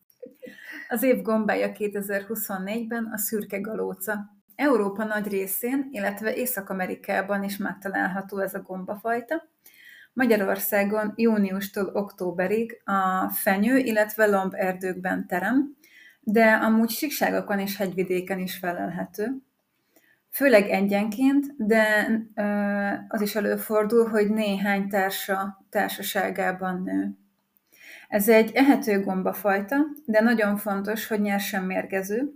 [0.88, 4.36] Az év gombája 2024-ben a szürke galóca.
[4.54, 9.48] Európa nagy részén, illetve Észak-Amerikában is megtalálható ez a gombafajta.
[10.12, 15.76] Magyarországon júniustól októberig a fenyő, illetve lomb erdőkben terem,
[16.20, 19.42] de amúgy síkságokon és hegyvidéken is felelhető
[20.32, 22.08] főleg egyenként, de
[23.08, 27.16] az is előfordul, hogy néhány társa társaságában nő.
[28.08, 32.32] Ez egy ehető gombafajta, de nagyon fontos, hogy nyersen mérgező,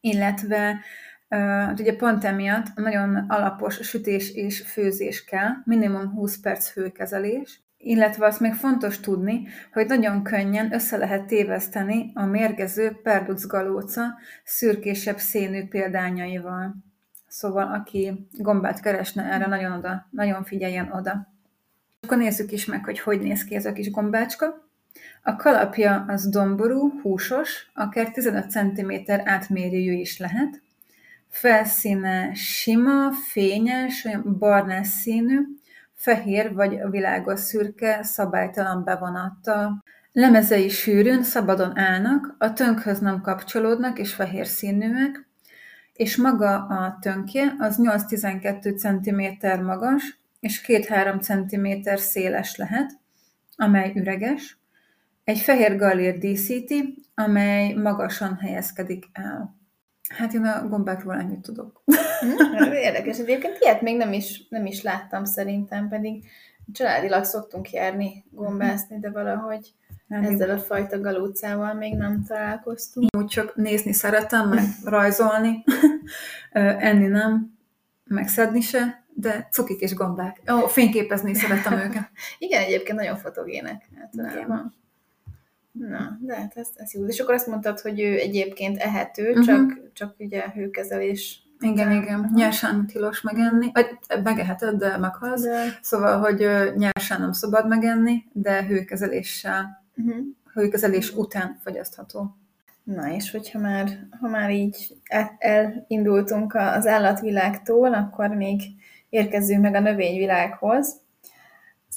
[0.00, 0.80] illetve
[1.28, 8.26] uh, ugye pont emiatt nagyon alapos sütés és főzés kell, minimum 20 perc hőkezelés, illetve
[8.26, 14.04] azt még fontos tudni, hogy nagyon könnyen össze lehet téveszteni a mérgező perducgalóca
[14.44, 16.87] szürkésebb szénű példányaival.
[17.38, 21.32] Szóval aki gombát keresne, erre nagyon, oda, nagyon figyeljen oda.
[22.00, 24.68] Akkor nézzük is meg, hogy hogy néz ki ez a kis gombácska.
[25.22, 28.92] A kalapja az domború, húsos, akár 15 cm
[29.24, 30.62] átmérőjű is lehet.
[31.28, 35.38] Felszíne sima, fényes, olyan barnás színű,
[35.94, 39.82] fehér vagy világos szürke, szabálytalan bevonattal.
[40.12, 45.27] Lemezei sűrűn, szabadon állnak, a tönkhöz nem kapcsolódnak és fehér színűek,
[45.98, 52.98] és maga a tönkje az 8-12 cm magas, és 2-3 cm széles lehet,
[53.56, 54.58] amely üreges,
[55.24, 59.56] egy fehér galér díszíti, amely magasan helyezkedik el.
[60.08, 61.82] Hát én a gombákról ennyit tudok.
[62.72, 66.24] Érdekes, egyébként ilyet még nem is, nem is láttam szerintem, pedig
[66.72, 69.72] családilag szoktunk járni, gombászni, de valahogy
[70.08, 73.16] nem ezzel a fajta galócával még nem találkoztunk.
[73.16, 75.64] Úgy csak nézni szeretem, meg rajzolni,
[76.88, 77.58] enni nem,
[78.04, 80.40] megszedni se, de cukik és gombák.
[80.52, 82.10] Ó, fényképezni szeretem őket.
[82.38, 84.74] Igen, egyébként nagyon fotogének általában.
[85.72, 87.06] Na, de hát ez, ez jó.
[87.06, 89.44] És akkor azt mondtad, hogy ő egyébként ehető, uh-huh.
[89.44, 92.20] csak, csak ugye hőkezelés igen, igen.
[92.20, 92.34] Uh-huh.
[92.34, 95.42] Nyersen tilos megenni, vagy megeheted, de meghalsz.
[95.42, 95.78] De...
[95.82, 96.38] Szóval, hogy
[96.76, 100.24] nyersen nem szabad megenni, de hőkezeléssel, uh-huh.
[100.52, 102.36] hőkezelés után fogyasztható.
[102.82, 103.88] Na, és hogyha már,
[104.20, 104.96] ha már így
[105.38, 108.60] elindultunk az állatvilágtól, akkor még
[109.08, 111.00] érkezzünk meg a növényvilághoz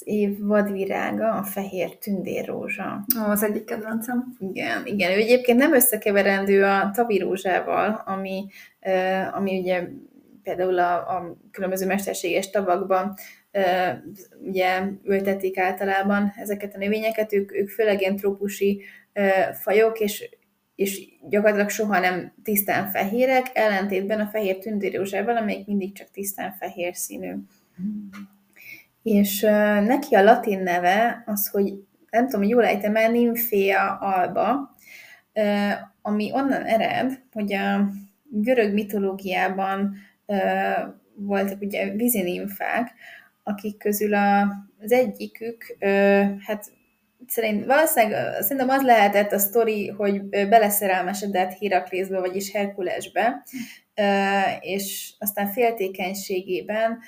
[0.04, 3.04] év vadvirága a fehér tündérrózsa.
[3.18, 4.36] Ó, az egyik kedvencem.
[4.38, 5.10] Igen, igen.
[5.10, 8.46] Ő egyébként nem összekeverendő a tavirózsával, ami,
[9.32, 9.88] ami ugye
[10.42, 13.14] például a, a különböző mesterséges tavakban
[14.40, 18.82] ugye ültetik általában ezeket a növényeket, ők, ők főleg ilyen trópusi
[19.52, 20.36] fajok, és,
[20.74, 26.94] és gyakorlatilag soha nem tisztán fehérek, ellentétben a fehér tündérrózsával, amelyik mindig csak tisztán fehér
[26.94, 27.32] színű.
[27.82, 28.08] Mm
[29.02, 29.40] és
[29.86, 31.74] neki a latin neve az, hogy
[32.10, 34.76] nem tudom, jól ejtem el, Nymphea alba,
[36.02, 37.88] ami onnan ered, hogy a
[38.22, 39.94] görög mitológiában
[41.14, 42.92] voltak ugye vízinimfák,
[43.42, 44.40] akik közül a,
[44.80, 45.76] az egyikük,
[46.46, 46.72] hát
[47.26, 53.42] szerint, valószínűleg szerintem az lehetett a sztori, hogy beleszerelmesedett Hiraklészbe, vagyis Herkulesbe,
[54.60, 56.98] és aztán féltékenységében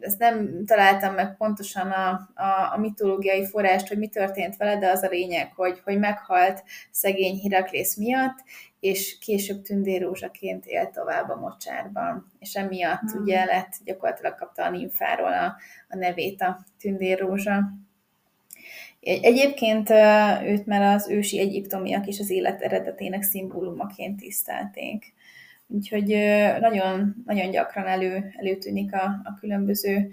[0.00, 4.90] ezt nem találtam meg pontosan a, a, a mitológiai forrást, hogy mi történt vele, de
[4.90, 8.44] az a lényeg, hogy, hogy meghalt szegény Hiraklész miatt,
[8.80, 13.22] és később tündérrózsaként élt tovább a mocsárban, és emiatt hmm.
[13.22, 15.56] ugye lett, gyakorlatilag kapta a nimfáról a,
[15.88, 17.60] a nevét a tündérrózsa.
[19.00, 19.90] Egyébként
[20.44, 25.14] őt már az ősi egyiptomiak is az élet eredetének szimbólumaként tisztelték.
[25.74, 26.06] Úgyhogy
[26.60, 30.10] nagyon, nagyon gyakran elő, előtűnik a, a különböző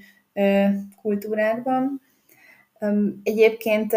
[1.01, 2.01] kultúrákban.
[3.23, 3.93] Egyébként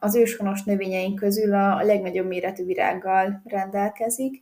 [0.00, 4.40] az őshonos növényeink közül a legnagyobb méretű virággal rendelkezik,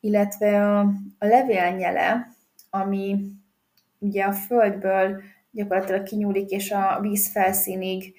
[0.00, 0.80] illetve a,
[1.18, 2.36] a levélnyele,
[2.70, 3.16] ami
[3.98, 8.14] ugye a földből gyakorlatilag kinyúlik, és a víz felszínig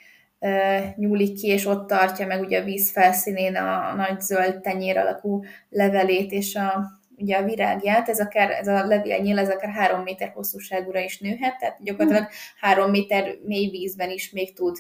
[0.95, 5.43] nyúlik ki, és ott tartja meg ugye a víz felszínén a, nagy zöld tenyér alakú
[5.69, 10.31] levelét és a, ugye a virágját, ez, akár, ez a levélnyél, ez akár három méter
[10.33, 14.77] hosszúságúra is nőhet, tehát gyakorlatilag három méter mély vízben is még tud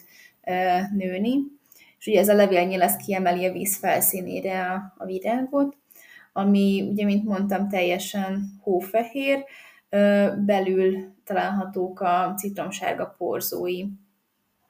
[0.93, 1.37] nőni.
[1.99, 5.77] És ugye ez a levélnyél, ez kiemeli a víz felszínére a, a virágot,
[6.33, 9.45] ami ugye, mint mondtam, teljesen hófehér,
[10.45, 13.85] belül találhatók a citromsárga porzói.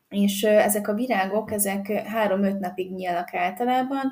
[0.10, 4.12] És ezek a virágok, ezek három-öt napig nyílnak általában,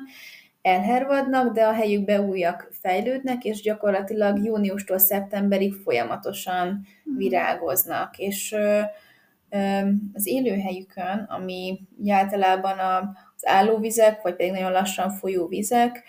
[0.62, 7.16] elhervadnak, de a helyükbe újak fejlődnek, és gyakorlatilag júniustól szeptemberig folyamatosan hmm.
[7.16, 8.18] virágoznak.
[8.18, 8.56] És
[10.12, 12.78] az élőhelyükön, ami általában
[13.36, 16.02] az állóvizek, vagy pedig nagyon lassan folyó vizek,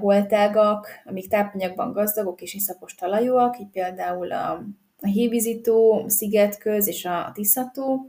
[0.00, 4.50] holtágak, amik tápanyagban gazdagok és iszapos talajúak, így például a,
[5.00, 8.08] a hévízitó, szigetköz és a tiszató,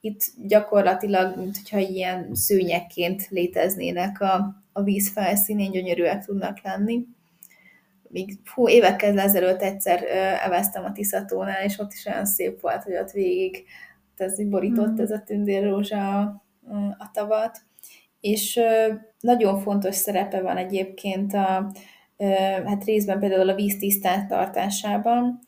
[0.00, 7.06] itt gyakorlatilag, mint hogyha ilyen szőnyekként léteznének a, a víz felszínén, gyönyörűek tudnak lenni.
[8.08, 10.04] Míg hú, évekkel ezelőtt egyszer
[10.44, 13.64] eveztem a Tiszatónál, és ott is olyan szép volt, hogy ott végig
[14.16, 15.00] ez borított mm.
[15.00, 16.42] ez a tündérrózsa a,
[16.98, 17.58] a tavat.
[18.20, 18.60] És
[19.20, 21.72] nagyon fontos szerepe van egyébként a,
[22.64, 25.40] hát részben például a víz tisztán tartásában,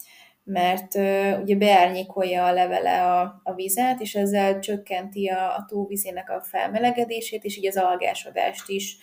[0.44, 0.94] mert
[1.42, 7.44] ugye beárnyékolja a levele a, a vizet, és ezzel csökkenti a, a tóvizének a felmelegedését,
[7.44, 8.96] és így az algásodást is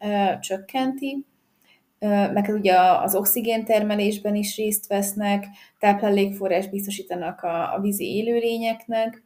[0.00, 1.26] uh, csökkenti.
[2.00, 5.46] Uh, meg ugye az oxigéntermelésben is részt vesznek,
[5.78, 9.24] táplálékforrás biztosítanak a, a vízi élőlényeknek,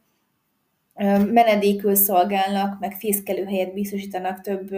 [1.31, 4.69] menedékül szolgálnak, meg fészkelőhelyet biztosítanak több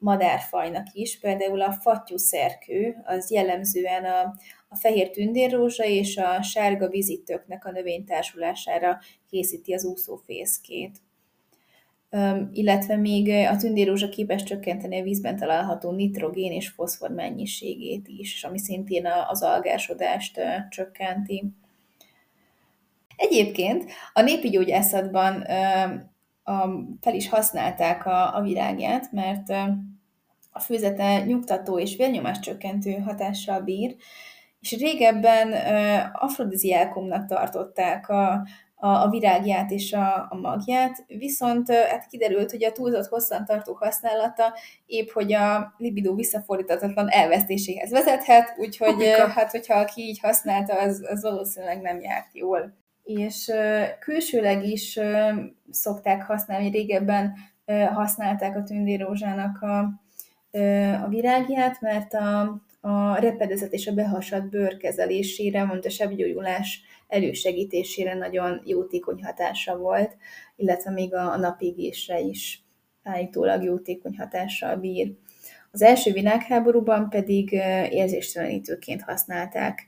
[0.00, 4.34] madárfajnak is, például a fattyúszerkő, az jellemzően a,
[4.68, 8.98] a fehér tündérrózsa és a sárga vízitöknek a növénytársulására
[9.30, 10.98] készíti az úszófészkét.
[12.12, 18.44] Um, illetve még a tündérrózsa képes csökkenteni a vízben található nitrogén és foszfor mennyiségét is,
[18.44, 21.44] ami szintén az algásodást csökkenti.
[23.16, 25.44] Egyébként a népi gyógyászatban
[26.42, 26.68] a,
[27.00, 29.50] fel is használták a, a virágját, mert
[30.50, 33.96] a főzete nyugtató és vérnyomás csökkentő hatással bír,
[34.60, 35.52] és régebben
[36.12, 42.72] afrodiziákumnak tartották a, a, a virágját és a, a magját, viszont hát kiderült, hogy a
[42.72, 44.54] túlzott hosszantartó használata
[44.86, 49.28] épp, hogy a libidó visszafordítatatlan elvesztéséhez vezethet, úgyhogy Apika.
[49.28, 52.78] hát, hogyha aki így használta, az, az valószínűleg nem járt jól.
[53.18, 53.52] És
[53.98, 54.98] külsőleg is
[55.70, 57.34] szokták használni, régebben
[57.92, 59.78] használták a tündérózsának a,
[61.04, 62.40] a virágját, mert a,
[62.80, 70.16] a repedezet és a behasadt bőr kezelésére, mondta sebgyógyulás elősegítésére nagyon jótékony hatása volt,
[70.56, 72.64] illetve még a, a napégésre is
[73.02, 75.12] állítólag jótékony hatással bír.
[75.72, 77.52] Az első világháborúban pedig
[77.90, 79.86] érzéstelenítőként használták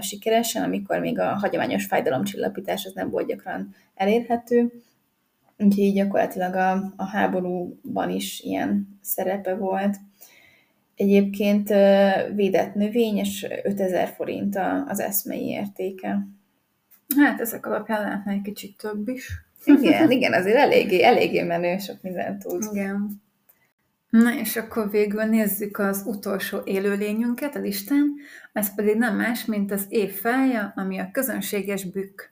[0.00, 4.82] sikeresen, amikor még a hagyományos fájdalomcsillapítás az nem volt gyakran elérhető,
[5.58, 9.96] úgyhogy gyakorlatilag a, a háborúban is ilyen szerepe volt.
[10.94, 11.68] Egyébként
[12.34, 16.26] védett növény, és 5000 forint az eszmei értéke.
[17.16, 19.46] Hát ezek alapján lehetne egy kicsit több is.
[19.64, 22.66] Igen, igen, azért eléggé, eléggé menő, sok mindent tud.
[22.72, 23.22] Igen.
[24.08, 28.14] Na és akkor végül nézzük az utolsó élőlényünket a listán,
[28.52, 32.22] ez pedig nem más, mint az év fája, ami a közönséges bükk.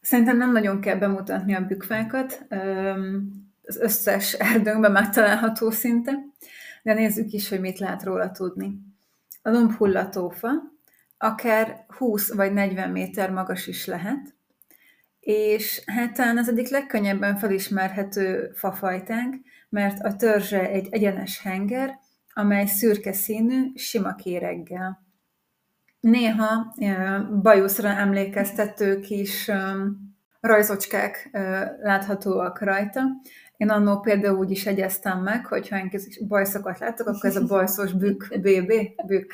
[0.00, 2.46] Szerintem nem nagyon kell bemutatni a bükkfákat,
[3.62, 6.12] az összes erdőnkben megtalálható szinte,
[6.82, 8.78] de nézzük is, hogy mit lehet róla tudni.
[9.42, 10.50] A lombhullatófa
[11.18, 14.34] akár 20 vagy 40 méter magas is lehet,
[15.20, 19.34] és hát talán az egyik legkönnyebben felismerhető fafajtánk,
[19.74, 21.98] mert a törzse egy egyenes henger,
[22.32, 25.02] amely szürke színű, sima kéreggel.
[26.00, 26.74] Néha
[27.42, 29.50] bajuszra emlékeztető kis
[30.40, 31.28] rajzocskák
[31.80, 33.02] láthatóak rajta.
[33.56, 35.90] Én annó például úgy is egyeztem meg, hogy ha én
[36.28, 38.72] bajszokat látok, akkor ez a bajszos bükk, BB,
[39.06, 39.32] bükk.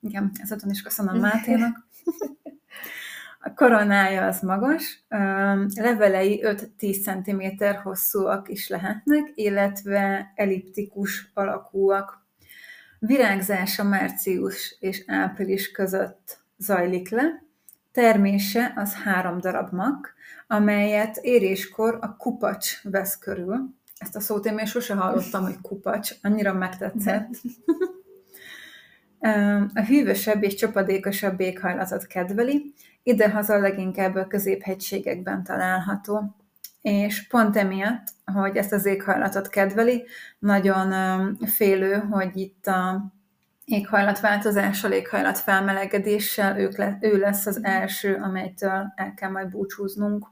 [0.00, 1.86] Igen, ezután is köszönöm Máténak.
[3.44, 5.04] A koronája az magas,
[5.74, 12.26] levelei 5-10 cm hosszúak is lehetnek, illetve elliptikus alakúak.
[12.98, 17.42] Virágzása március és április között zajlik le,
[17.92, 20.14] termése az három darab mak,
[20.46, 23.74] amelyet éréskor a kupacs vesz körül.
[23.98, 27.30] Ezt a szót én még sose hallottam, hogy kupacs, annyira megtetszett.
[29.74, 32.72] A hűvösebb és csapadékosabb éghajlatot kedveli,
[33.02, 36.36] idehaza leginkább a középhegységekben található.
[36.80, 40.04] És pont emiatt, hogy ezt az éghajlatot kedveli,
[40.38, 43.12] nagyon félő, hogy itt a
[43.64, 50.26] éghajlatváltozással, éghajlat felmelegedéssel ők le, ő lesz az első, amelytől el kell majd búcsúznunk.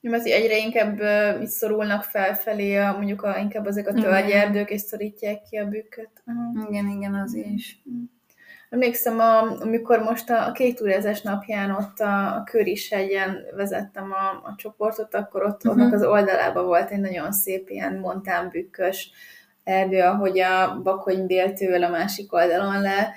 [0.00, 5.42] Mert egyre inkább uh, szorulnak felfelé, a, mondjuk a, inkább ezek a tölgyerdők, és szorítják
[5.42, 6.22] ki a bükköt.
[6.68, 7.82] Igen, igen, az is.
[8.74, 14.48] Emlékszem, a, amikor most a, a két túrázás napján ott a, a Köris-hegyen vezettem a,
[14.48, 15.92] a csoportot, akkor ott uh-huh.
[15.92, 19.10] az oldalában volt egy nagyon szép ilyen montánbükkös
[19.64, 23.14] erdő, ahogy a Bakonybéltől a másik oldalon le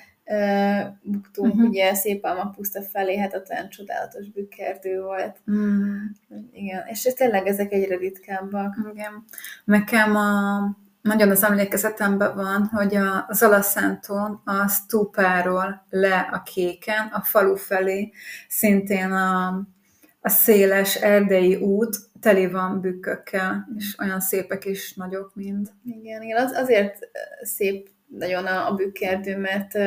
[1.02, 1.70] buktunk, uh-huh.
[1.70, 5.38] ugye szép a puszta felé, hát ott olyan csodálatos bükkerdő volt.
[5.48, 5.96] Uh-huh.
[6.52, 8.76] Igen, és tényleg ezek egyre ritkábbak.
[8.94, 9.24] Igen.
[9.64, 10.60] Nekem a,
[11.08, 18.12] nagyon az emlékezetemben van, hogy a Zalaszentón a stúpáról le a kéken, a falu felé,
[18.48, 19.48] szintén a,
[20.22, 25.70] a széles erdei út teli van bükkökkel, és olyan szépek is nagyok mind.
[25.84, 27.10] Igen, igen az, azért
[27.42, 29.78] szép nagyon a, a bükkerdő, mert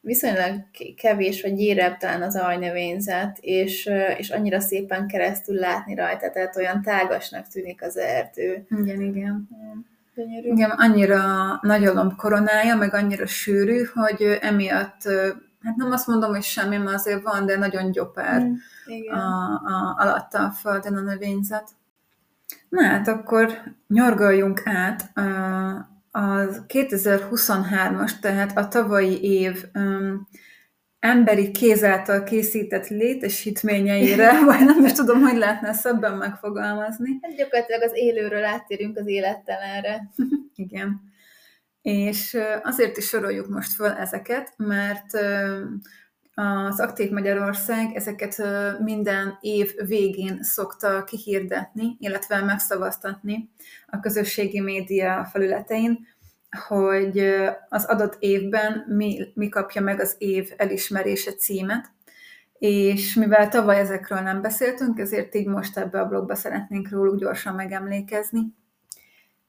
[0.00, 0.54] viszonylag
[0.96, 6.82] kevés vagy gyérebb talán az ajnövényzet, és, és annyira szépen keresztül látni rajta, tehát olyan
[6.82, 8.66] tágasnak tűnik az erdő.
[8.68, 9.48] Igen, igen.
[10.14, 10.48] Gyönyörű.
[10.48, 15.02] Igen, annyira nagy a koronája, meg annyira sűrű, hogy emiatt,
[15.62, 18.52] hát nem azt mondom, hogy semmi, mert azért van, de nagyon gyopár mm,
[18.86, 19.14] igen.
[19.14, 21.68] a, a, alatta a földön a növényzet.
[22.68, 23.58] Na hát akkor
[23.88, 25.10] nyargaljunk át
[26.12, 26.20] a
[26.68, 30.28] 2023-as, tehát a tavalyi év um,
[31.02, 37.18] emberi kéz által készített létesítményeire, vagy nem is tudom, hogy lehetne szebben megfogalmazni.
[37.22, 40.10] Hát gyakorlatilag az élőről áttérünk az élettelenre.
[40.54, 41.00] Igen.
[41.82, 45.10] És azért is soroljuk most föl ezeket, mert
[46.34, 48.42] az Aktív Magyarország ezeket
[48.78, 53.50] minden év végén szokta kihirdetni, illetve megszavaztatni
[53.86, 56.06] a közösségi média felületein,
[56.68, 57.18] hogy
[57.68, 61.90] az adott évben mi, mi kapja meg az év elismerése címet,
[62.58, 67.54] és mivel tavaly ezekről nem beszéltünk, ezért így most ebbe a blogba szeretnénk róluk gyorsan
[67.54, 68.40] megemlékezni.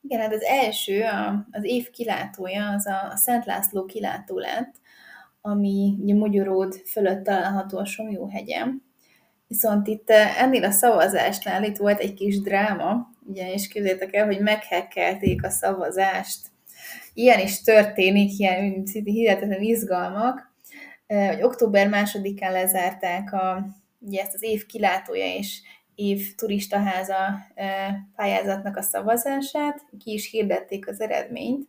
[0.02, 4.76] Igen, hát az első, a, az év kilátója, az a, a Szent László kilátó lett,
[5.42, 8.84] ami ugye Magyaród fölött található a Somjóhegyen.
[9.48, 14.40] Viszont itt ennél a szavazásnál itt volt egy kis dráma, ugye, és képzeljétek el, hogy
[14.40, 16.52] meghekkelték a szavazást.
[17.14, 20.52] Ilyen is történik, ilyen hihetetlen izgalmak,
[21.08, 23.66] hogy október másodikán lezárták a,
[24.00, 25.62] ugye ezt az év kilátója és
[25.96, 27.16] év turistaháza
[28.16, 31.68] pályázatnak a szavazását, ki is hirdették az eredményt,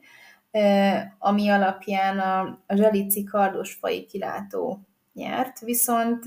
[1.19, 4.81] ami alapján a, a Zsalici kardosfai kilátó
[5.13, 6.23] nyert, viszont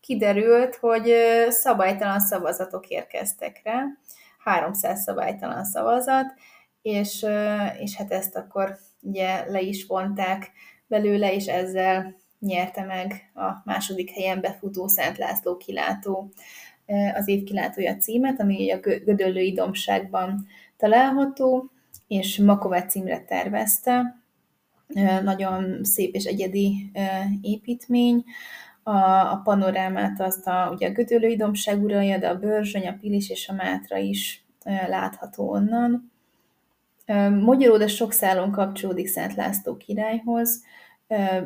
[0.00, 1.12] kiderült, hogy
[1.48, 3.84] szabálytalan szavazatok érkeztek rá,
[4.38, 6.34] 300 szabálytalan szavazat,
[6.84, 7.26] és,
[7.78, 10.50] és hát ezt akkor ugye le is vonták
[10.86, 16.32] belőle, és ezzel nyerte meg a második helyen befutó Szent László kilátó
[17.14, 21.70] az év kilátója címet, ami a Gödöllői Domságban található,
[22.08, 24.22] és Makovec címre tervezte.
[25.22, 26.90] Nagyon szép és egyedi
[27.40, 28.24] építmény.
[28.82, 28.96] A,
[29.32, 33.48] a panorámát azt a, ugye a Gödöllői Domság uralja, de a Börzsöny, a Pilis és
[33.48, 34.44] a Mátra is
[34.88, 36.12] látható onnan.
[37.40, 40.62] Magyaróda sok szálon kapcsolódik Szent László királyhoz,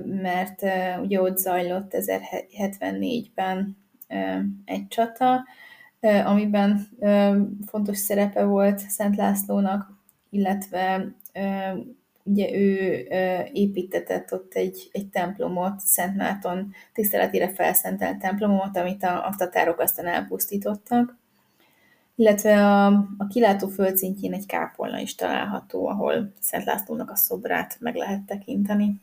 [0.05, 0.63] mert
[1.03, 3.77] ugye ott zajlott 1074-ben
[4.65, 5.45] egy csata,
[6.25, 6.89] amiben
[7.67, 9.91] fontos szerepe volt Szent Lászlónak,
[10.31, 11.15] illetve
[12.23, 13.07] ugye ő
[13.53, 20.07] építetett ott egy, egy templomot, Szent Márton tiszteletére felszentelt templomot, amit a, a tatárok aztán
[20.07, 21.17] elpusztítottak,
[22.19, 22.87] illetve a,
[23.19, 29.01] a kilátó földszintjén egy kápolna is található, ahol Szent Lászlónak a szobrát meg lehet tekinteni.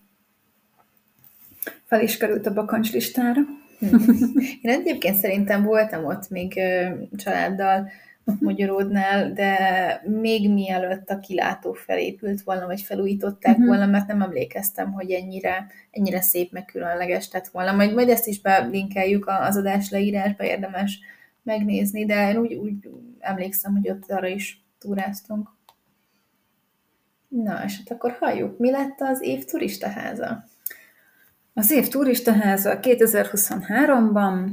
[1.86, 3.42] Fel is került a bakancs listára.
[4.62, 6.60] Én egyébként szerintem voltam ott még
[7.16, 7.90] családdal,
[8.40, 9.58] Magyaródnál, de
[10.06, 13.68] még mielőtt a kilátó felépült volna, vagy felújították uh-huh.
[13.68, 17.72] volna, mert nem emlékeztem, hogy ennyire, ennyire szép, meg különleges tett volna.
[17.72, 21.00] Majd, majd ezt is belinkeljük az adás leírásba, érdemes
[21.46, 22.90] megnézni, de én úgy, úgy
[23.20, 25.50] emlékszem, hogy ott arra is túráztunk.
[27.28, 30.44] Na, és hát akkor halljuk, mi lett az év turistaháza?
[31.54, 34.50] Az év turistaháza 2023-ban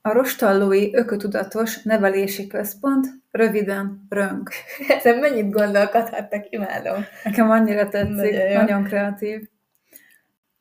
[0.00, 4.50] a Rostallói Ökotudatos Nevelési Központ, röviden RÖNK.
[4.98, 7.04] Ezen mennyit gondolkodhattak, imádom.
[7.24, 9.48] Nekem annyira tetszik, nagyon, nagyon kreatív.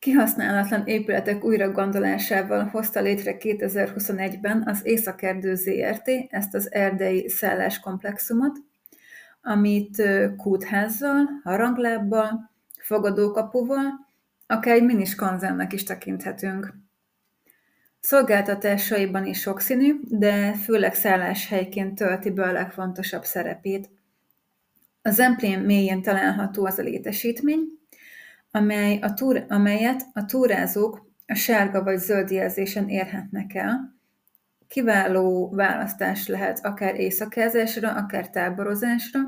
[0.03, 8.57] Kihasználatlan épületek újra gondolásával hozta létre 2021-ben az Északerdő ZRT ezt az erdei szálláskomplexumot,
[9.41, 10.03] amit
[10.37, 14.07] kútházzal, haranglábbal, fogadókapuval,
[14.47, 16.73] akár egy minis konzervnek is tekinthetünk.
[17.99, 23.89] Szolgáltatásaiban is sokszínű, de főleg szálláshelyként tölti be a legfontosabb szerepét.
[25.01, 27.81] A Zemplén mélyén található az a létesítmény,
[28.55, 33.95] amely a túr, amelyet a túrázók a sárga vagy zöld jelzésen érhetnek el.
[34.67, 39.19] Kiváló választás lehet akár éjszakázásra, akár táborozásra,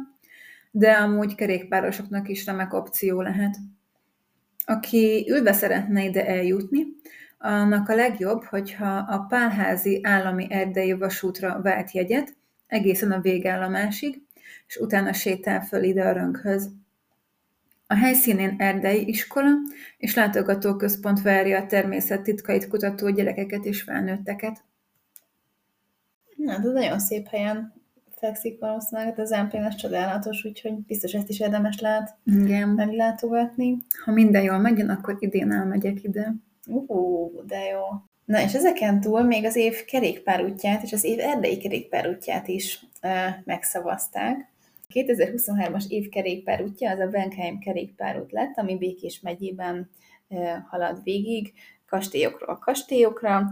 [0.72, 3.58] de amúgy kerékpárosoknak is remek opció lehet.
[4.66, 6.86] Aki ülve szeretne ide eljutni,
[7.38, 12.36] annak a legjobb, hogyha a Pálházi állami erdei vasútra vált jegyet
[12.68, 14.22] egészen a végállomásig,
[14.68, 16.70] és utána sétál föl ide a rönkhöz.
[17.88, 19.52] A helyszínén erdei iskola
[19.98, 24.64] és látogatóközpont várja a természet titkait kutató gyerekeket és felnőtteket.
[26.36, 27.74] Na, ez nagyon szép helyen
[28.18, 32.70] fekszik valószínűleg, hát az Zemplén csodálatos, úgyhogy biztos ezt is érdemes lehet Igen.
[32.70, 33.78] meglátogatni.
[34.06, 36.34] Ha minden jól megjön, akkor idén elmegyek ide.
[36.68, 37.82] Uh, de jó.
[38.26, 43.12] Na, és ezeken túl még az év kerékpárútját és az év erdei kerékpárútját is uh,
[43.44, 44.54] megszavazták.
[44.94, 49.90] 2023-as év kerékpárútja az a Benkheim kerékpárút lett, ami Békés megyében
[50.70, 51.54] halad végig,
[51.86, 53.50] kastélyokról kastélyokra,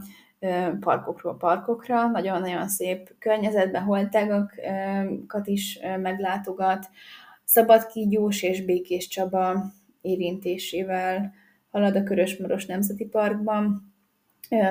[0.79, 6.89] parkokról parkokra, nagyon-nagyon szép környezetben holtágakat is meglátogat,
[7.43, 11.33] Szabadkígyós és Békés Csaba érintésével
[11.71, 13.93] halad a Körösmaros Nemzeti Parkban.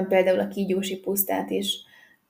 [0.09, 1.77] Például a Kígyósi pusztát is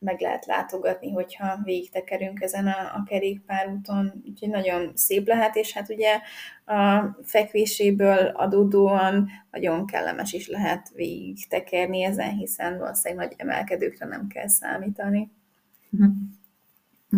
[0.02, 5.72] meg lehet látogatni, hogyha végig tekerünk ezen a, a kerékpárúton, úgyhogy nagyon szép lehet, és
[5.72, 6.20] hát ugye
[6.64, 14.26] a fekvéséből adódóan nagyon kellemes is lehet végig tekerni ezen, hiszen valószínűleg nagy emelkedőkre nem
[14.26, 15.30] kell számítani.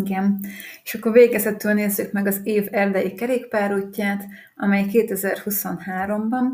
[0.03, 0.41] Igen.
[0.85, 4.25] És akkor végezetül nézzük meg az év erdei kerékpárútját,
[4.57, 6.45] amely 2023-ban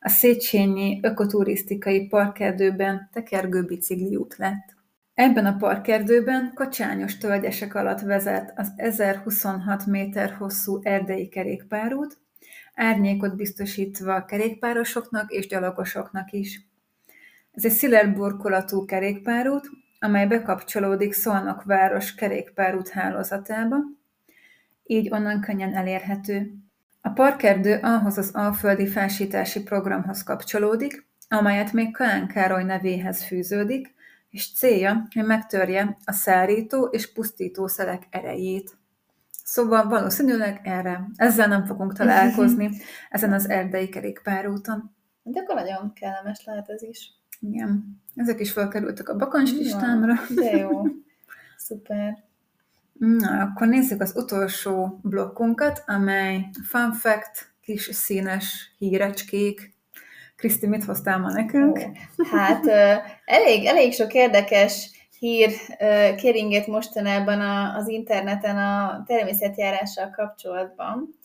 [0.00, 4.76] a Széchenyi ökoturisztikai parkerdőben tekergő bicikliút lett.
[5.18, 12.18] Ebben a parkerdőben kacsányos tölgyesek alatt vezet az 1026 méter hosszú erdei kerékpárút,
[12.74, 16.60] árnyékot biztosítva a kerékpárosoknak és gyalogosoknak is.
[17.52, 23.76] Ez egy szilárd burkolatú kerékpárút, amely bekapcsolódik Szolnok város kerékpárút hálózatába,
[24.84, 26.54] így onnan könnyen elérhető.
[27.00, 33.96] A parkerdő ahhoz az alföldi felsítási programhoz kapcsolódik, amelyet még Kalán Károly nevéhez fűződik,
[34.38, 38.76] és célja, hogy megtörje a szárító és pusztító szelek erejét.
[39.44, 42.70] Szóval valószínűleg erre, ezzel nem fogunk találkozni
[43.10, 44.94] ezen az erdei kerékpárúton.
[45.22, 47.12] De akkor nagyon kellemes lehet ez is.
[47.40, 48.00] Igen.
[48.14, 50.14] Ezek is felkerültek a bakancs listámra.
[50.34, 50.82] De jó.
[51.66, 52.24] Szuper.
[52.92, 59.77] Na, akkor nézzük az utolsó blokkunkat, amely fun fact, kis színes hírecskék.
[60.38, 61.80] Kriszti, mit hoztál ma nekünk?
[62.30, 62.66] Hát
[63.24, 65.50] elég, elég sok érdekes hír
[66.16, 67.40] keringett mostanában
[67.74, 71.18] az interneten a természetjárással kapcsolatban.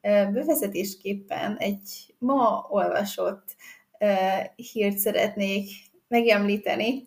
[0.00, 3.44] Bevezetésképpen egy ma olvasott
[4.56, 5.70] hírt szeretnék
[6.08, 7.06] megemlíteni,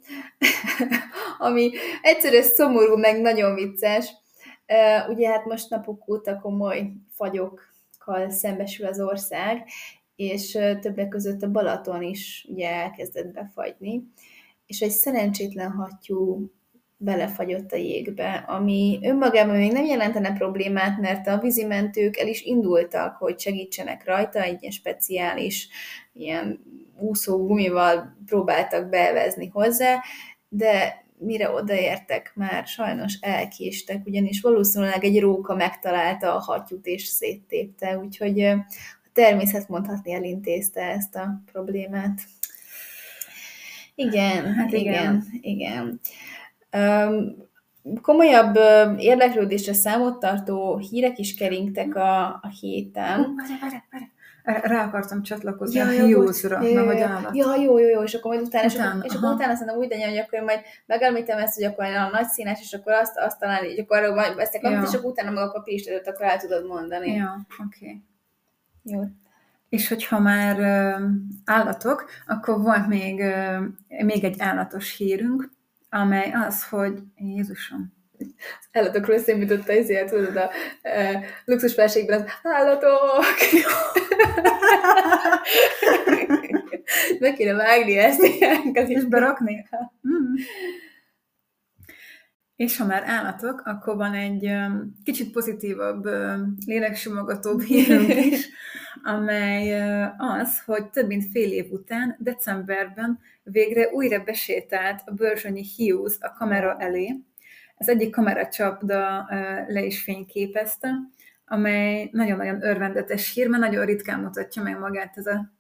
[1.38, 4.14] ami egyszerűen szomorú, meg nagyon vicces.
[5.08, 9.68] Ugye hát most napok óta komoly fagyokkal szembesül az ország,
[10.16, 10.51] és
[10.82, 14.03] többek között a Balaton is ugye elkezdett befagyni,
[14.66, 16.51] és egy szerencsétlen hattyú
[16.97, 23.16] belefagyott a jégbe, ami önmagában még nem jelentene problémát, mert a vízimentők el is indultak,
[23.16, 25.68] hogy segítsenek rajta, egy ilyen speciális
[26.13, 26.59] ilyen
[26.99, 30.03] úszó gumival próbáltak bevezni hozzá,
[30.49, 37.97] de mire odaértek, már sajnos elkéstek, ugyanis valószínűleg egy róka megtalálta a hattyút és széttépte,
[37.97, 38.53] úgyhogy
[39.16, 42.22] természet mondhatni elintézte ezt a problémát.
[43.95, 45.99] Igen, hát igen, igen.
[46.72, 47.07] igen.
[47.07, 47.36] Um,
[48.01, 48.55] komolyabb
[48.97, 53.20] érdeklődésre számot tartó hírek is keringtek a, a héten.
[53.20, 54.05] Uh, várj, várj, várj
[54.45, 57.36] rá akartam csatlakozni ja, a Hughes-ra, ja, mert hogy állat.
[57.36, 59.78] Ja, jó, jó, jó, és akkor majd utána, utána és, akkor, és akkor utána szerintem
[59.78, 63.18] úgy legyen, hogy akkor majd megemlítem ezt, hogy akkor a nagy színes, és akkor azt,
[63.18, 64.84] azt talán így, akkor arról majd veszek, ja.
[64.88, 67.11] és akkor utána meg a papíristőt akkor el tudod mondani.
[67.11, 67.86] Ja, oké.
[67.86, 68.03] Okay.
[68.86, 69.03] Jó.
[69.69, 70.59] És hogyha már
[71.45, 73.23] állatok, akkor volt még,
[73.88, 75.51] még egy állatos hírünk,
[75.89, 77.93] amely az, hogy Jézusom,
[78.71, 80.49] állatokról eszembe jutott az ilyen, tudod, a
[80.81, 83.23] e, luxusfelségben az állatok!
[87.19, 89.67] Meg kéne vágni ezt ilyenket is berakni.
[90.07, 90.33] Mm.
[92.55, 98.49] És ha már állatok, akkor van egy um, kicsit pozitívabb, um, léleksimogatóbb hírünk is,
[99.04, 99.82] amely
[100.18, 106.34] az, hogy több mint fél év után, decemberben végre újra besétált a Börzsönyi Hughes a
[106.34, 107.16] kamera elé,
[107.78, 109.26] ez egyik kameracsapda
[109.68, 110.89] le is fényképezte,
[111.46, 115.54] amely nagyon-nagyon örvendetes hír, mert nagyon ritkán mutatja meg magát ez a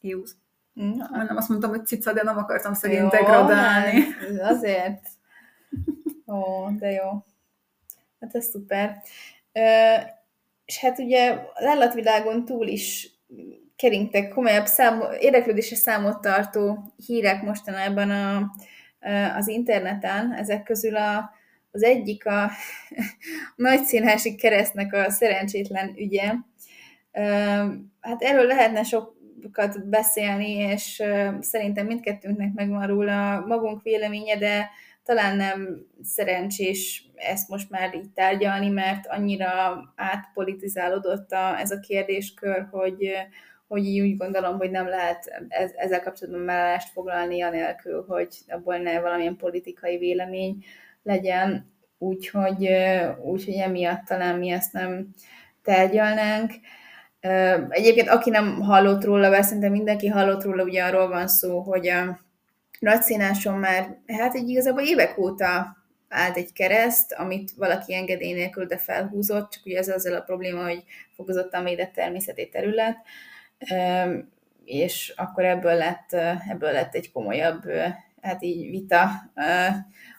[0.00, 0.30] Hughes.
[0.74, 1.08] Ja.
[1.10, 4.00] Nem azt mondtam, hogy cica, de nem akartam szegény degradálni.
[4.00, 5.08] Hát, azért.
[6.26, 7.24] Ó, de jó.
[8.20, 9.02] Hát ez szuper.
[10.66, 13.10] És hát ugye az állatvilágon túl is
[13.76, 18.52] keringtek komolyabb szám, érdeklődésre számot tartó hírek mostanában a,
[19.36, 20.32] az interneten.
[20.32, 21.34] Ezek közül a
[21.76, 22.50] az egyik a, a
[23.56, 26.32] nagy színhási keresztnek a szerencsétlen ügye.
[28.00, 31.02] Hát erről lehetne sokat beszélni, és
[31.40, 34.70] szerintem mindkettőnknek megvan róla magunk véleménye, de
[35.06, 42.66] talán nem szerencsés ezt most már így tárgyalni, mert annyira átpolitizálódott a, ez a kérdéskör,
[42.70, 43.12] hogy,
[43.68, 45.46] hogy így úgy gondolom, hogy nem lehet
[45.76, 50.64] ezzel kapcsolatban mellást foglalni anélkül, hogy abból ne valamilyen politikai vélemény
[51.02, 52.68] legyen, úgyhogy,
[53.22, 55.08] úgyhogy emiatt talán mi ezt nem
[55.62, 56.52] tárgyalnánk.
[57.68, 61.88] Egyébként aki nem hallott róla, mert szerintem mindenki hallott róla, ugye arról van szó, hogy
[61.88, 62.24] a
[62.78, 65.76] nagyszínáson már, hát egy igazából évek óta
[66.08, 70.62] állt egy kereszt, amit valaki engedély nélkül de felhúzott, csak ugye ez azzal a probléma,
[70.62, 72.96] hogy fokozottan védett természeti terület,
[74.64, 76.12] és akkor ebből lett,
[76.48, 77.62] ebből lett egy komolyabb,
[78.20, 79.10] hát így vita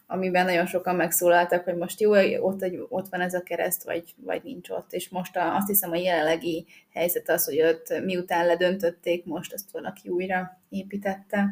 [0.08, 2.12] amiben nagyon sokan megszólaltak, hogy most jó,
[2.46, 4.94] ott, ott van ez a kereszt, vagy, vagy nincs ott.
[4.94, 10.10] És most azt hiszem a jelenlegi helyzet az, hogy ott miután ledöntötték, most azt valaki
[10.10, 11.48] újra építette.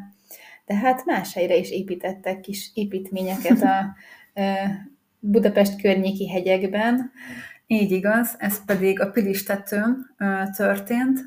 [0.66, 3.96] De hát más helyre is építettek kis építményeket a
[5.18, 7.10] Budapest környéki hegyekben.
[7.66, 10.16] Így igaz, ez pedig a Pilistetőn
[10.56, 11.20] történt.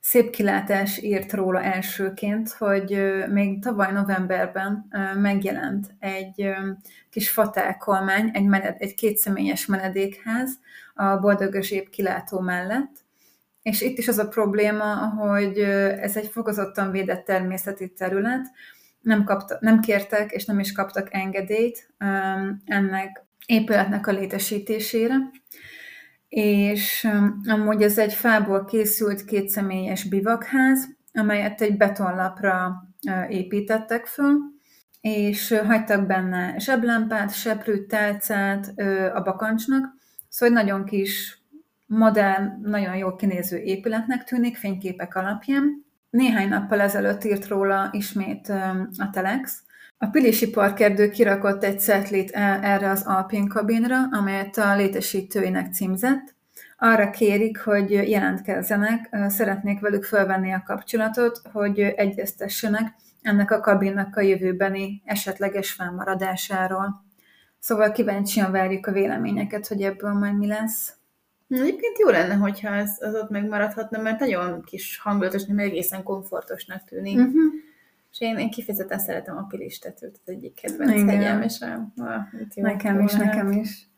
[0.00, 2.98] Szép kilátás írt róla elsőként, hogy
[3.30, 6.50] még tavaly novemberben megjelent egy
[7.10, 10.58] kis fatákolmány, egy, mened, egy kétszemélyes menedékház
[10.94, 12.90] a Boldogözsép kilátó mellett,
[13.68, 18.46] és itt is az a probléma, hogy ez egy fokozottan védett természeti terület,
[19.00, 21.94] nem, kapta, nem kértek és nem is kaptak engedélyt
[22.64, 25.16] ennek épületnek a létesítésére,
[26.28, 27.08] és
[27.46, 32.72] amúgy ez egy fából készült kétszemélyes bivakház, amelyet egy betonlapra
[33.28, 34.36] építettek föl,
[35.00, 38.72] és hagytak benne zseblámpát, seprűt, tálcát
[39.14, 39.84] a bakancsnak,
[40.28, 41.37] szóval nagyon kis,
[41.88, 45.84] modern, nagyon jól kinéző épületnek tűnik fényképek alapján.
[46.10, 48.48] Néhány nappal ezelőtt írt róla ismét
[48.96, 49.62] a Telex,
[49.98, 56.34] a Pilisi Parkerdő kirakott egy szetlét e- erre az Alpin kabinra, amelyet a létesítőinek címzett.
[56.76, 64.20] Arra kérik, hogy jelentkezzenek, szeretnék velük felvenni a kapcsolatot, hogy egyeztessenek ennek a kabinnak a
[64.20, 67.04] jövőbeni esetleges felmaradásáról.
[67.58, 70.97] Szóval kíváncsian várjuk a véleményeket, hogy ebből majd mi lesz.
[71.48, 76.84] Egyébként jó lenne, hogyha ez az ott megmaradhatna, mert nagyon kis hangulatos, nem egészen komfortosnak
[76.84, 77.18] tűnik.
[77.18, 77.52] Uh-huh.
[78.12, 83.00] És én, én kifejezetten szeretem a pilistetőt, az egyik kedvenc hegyem, és a, a, nekem
[83.00, 83.26] is, lehet.
[83.26, 83.88] nekem is.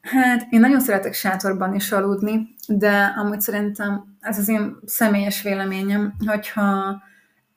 [0.00, 6.14] Hát én nagyon szeretek sátorban is aludni, de amúgy szerintem ez az én személyes véleményem,
[6.26, 7.02] hogyha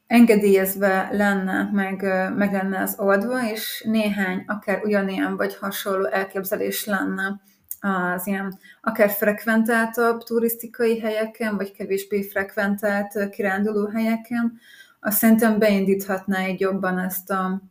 [0.07, 2.01] engedélyezve lenne, meg,
[2.35, 7.41] meg lenne az oldva, és néhány, akár ugyanilyen vagy hasonló elképzelés lenne
[7.83, 14.59] az ilyen akár frekventáltabb turisztikai helyeken, vagy kevésbé frekventált kiránduló helyeken,
[14.99, 17.61] azt szerintem beindíthatná egy jobban ezt a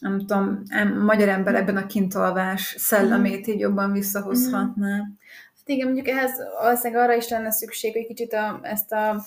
[0.00, 4.96] nem tudom, em, magyar ember ebben a kintolvás szellemét így jobban visszahozhatná.
[4.96, 5.00] Mm.
[5.56, 6.30] Hát igen, mondjuk ehhez
[6.60, 9.26] valószínűleg arra is lenne szükség, hogy kicsit a, ezt a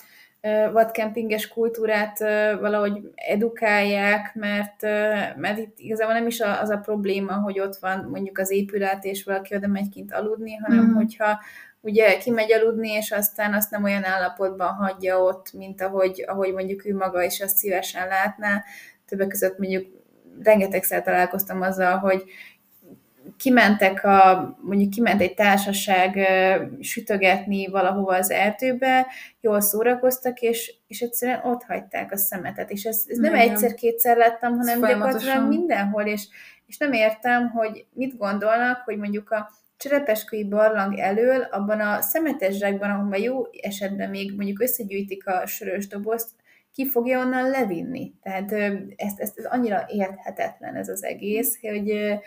[0.71, 2.19] vadkempinges kultúrát
[2.59, 4.81] valahogy edukálják, mert,
[5.35, 9.23] mert itt igazából nem is az a probléma, hogy ott van mondjuk az épület, és
[9.23, 10.93] valaki oda megy kint aludni, hanem mm.
[10.93, 11.39] hogyha
[11.81, 16.85] ugye kimegy aludni, és aztán azt nem olyan állapotban hagyja ott, mint ahogy, ahogy mondjuk
[16.85, 18.63] ő maga is azt szívesen látná.
[19.05, 19.85] Többek között mondjuk
[20.43, 22.23] rengetegszer találkoztam azzal, hogy
[23.37, 26.19] kimentek a, mondjuk kiment egy társaság
[26.79, 29.07] sütögetni valahova az erdőbe,
[29.41, 34.57] jól szórakoztak, és, és egyszerűen ott hagyták a szemetet, és ez, ez nem egyszer-kétszer lettem,
[34.57, 36.27] hanem gyakorlatilag mindenhol, és,
[36.65, 42.57] és nem értem, hogy mit gondolnak, hogy mondjuk a cserepeskői barlang elől, abban a szemetes
[42.57, 46.29] zsákban, ahol jó esetben még mondjuk összegyűjtik a sörös dobozt,
[46.73, 48.13] ki fogja onnan levinni.
[48.21, 48.51] Tehát
[48.95, 52.19] ezt, ezt, ez annyira érthetetlen ez az egész, hogy,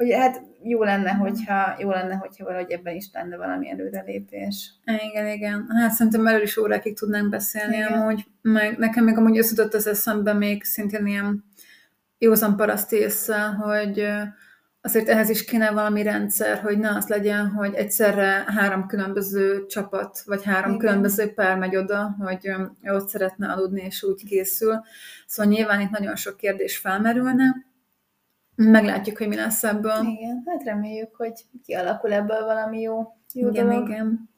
[0.00, 4.72] hogy hát jó lenne, hogyha, jó lenne, hogyha valahogy ebben is lenne valami előrelépés.
[4.84, 5.66] Igen, igen.
[5.80, 7.92] Hát szerintem erről is órákig tudnánk beszélni igen.
[7.92, 11.44] amúgy, meg nekem még amúgy összetett az eszembe még szintén ilyen
[12.18, 14.06] józan paraszt észre, hogy
[14.80, 20.22] azért ehhez is kéne valami rendszer, hogy ne az legyen, hogy egyszerre három különböző csapat,
[20.26, 20.78] vagy három Igen.
[20.78, 22.50] különböző pár megy oda, hogy
[22.82, 24.80] ott szeretne aludni, és úgy készül.
[25.26, 27.68] Szóval nyilván itt nagyon sok kérdés felmerülne.
[28.68, 30.04] Meglátjuk, hogy mi lesz ebből.
[30.04, 31.32] Igen, hát reméljük, hogy
[31.64, 33.88] kialakul ebből valami jó, jó igen, dolog.
[33.88, 34.28] Igen.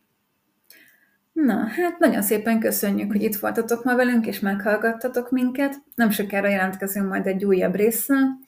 [1.33, 5.83] Na, hát nagyon szépen köszönjük, hogy itt voltatok ma velünk, és meghallgattatok minket.
[5.95, 8.39] Nem sokára jelentkezünk majd egy újabb résszel.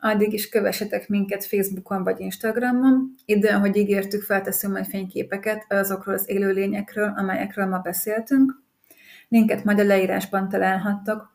[0.00, 3.14] Addig is kövessetek minket Facebookon vagy Instagramon.
[3.24, 8.62] Ide, ahogy ígértük, felteszünk majd fényképeket azokról az élőlényekről, amelyekről ma beszéltünk.
[9.28, 11.33] Linket majd a leírásban találhattok.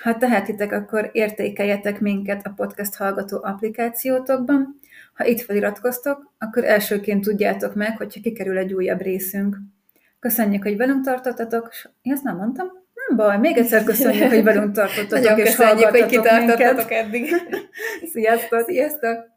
[0.00, 4.78] Ha tehetitek, akkor értékeljetek minket a podcast hallgató applikációtokban.
[5.14, 9.56] Ha itt feliratkoztok, akkor elsőként tudjátok meg, hogyha kikerül egy újabb részünk.
[10.18, 11.68] Köszönjük, hogy velünk tartottatok,
[12.02, 12.66] és azt nem mondtam,
[13.08, 17.34] nem baj, még egyszer köszönjük, hogy velünk tartottatok, Nagyon és köszönjük, hogy kitartottatok eddig.
[18.12, 18.64] Sziasztok!
[18.66, 19.32] Sziasztok!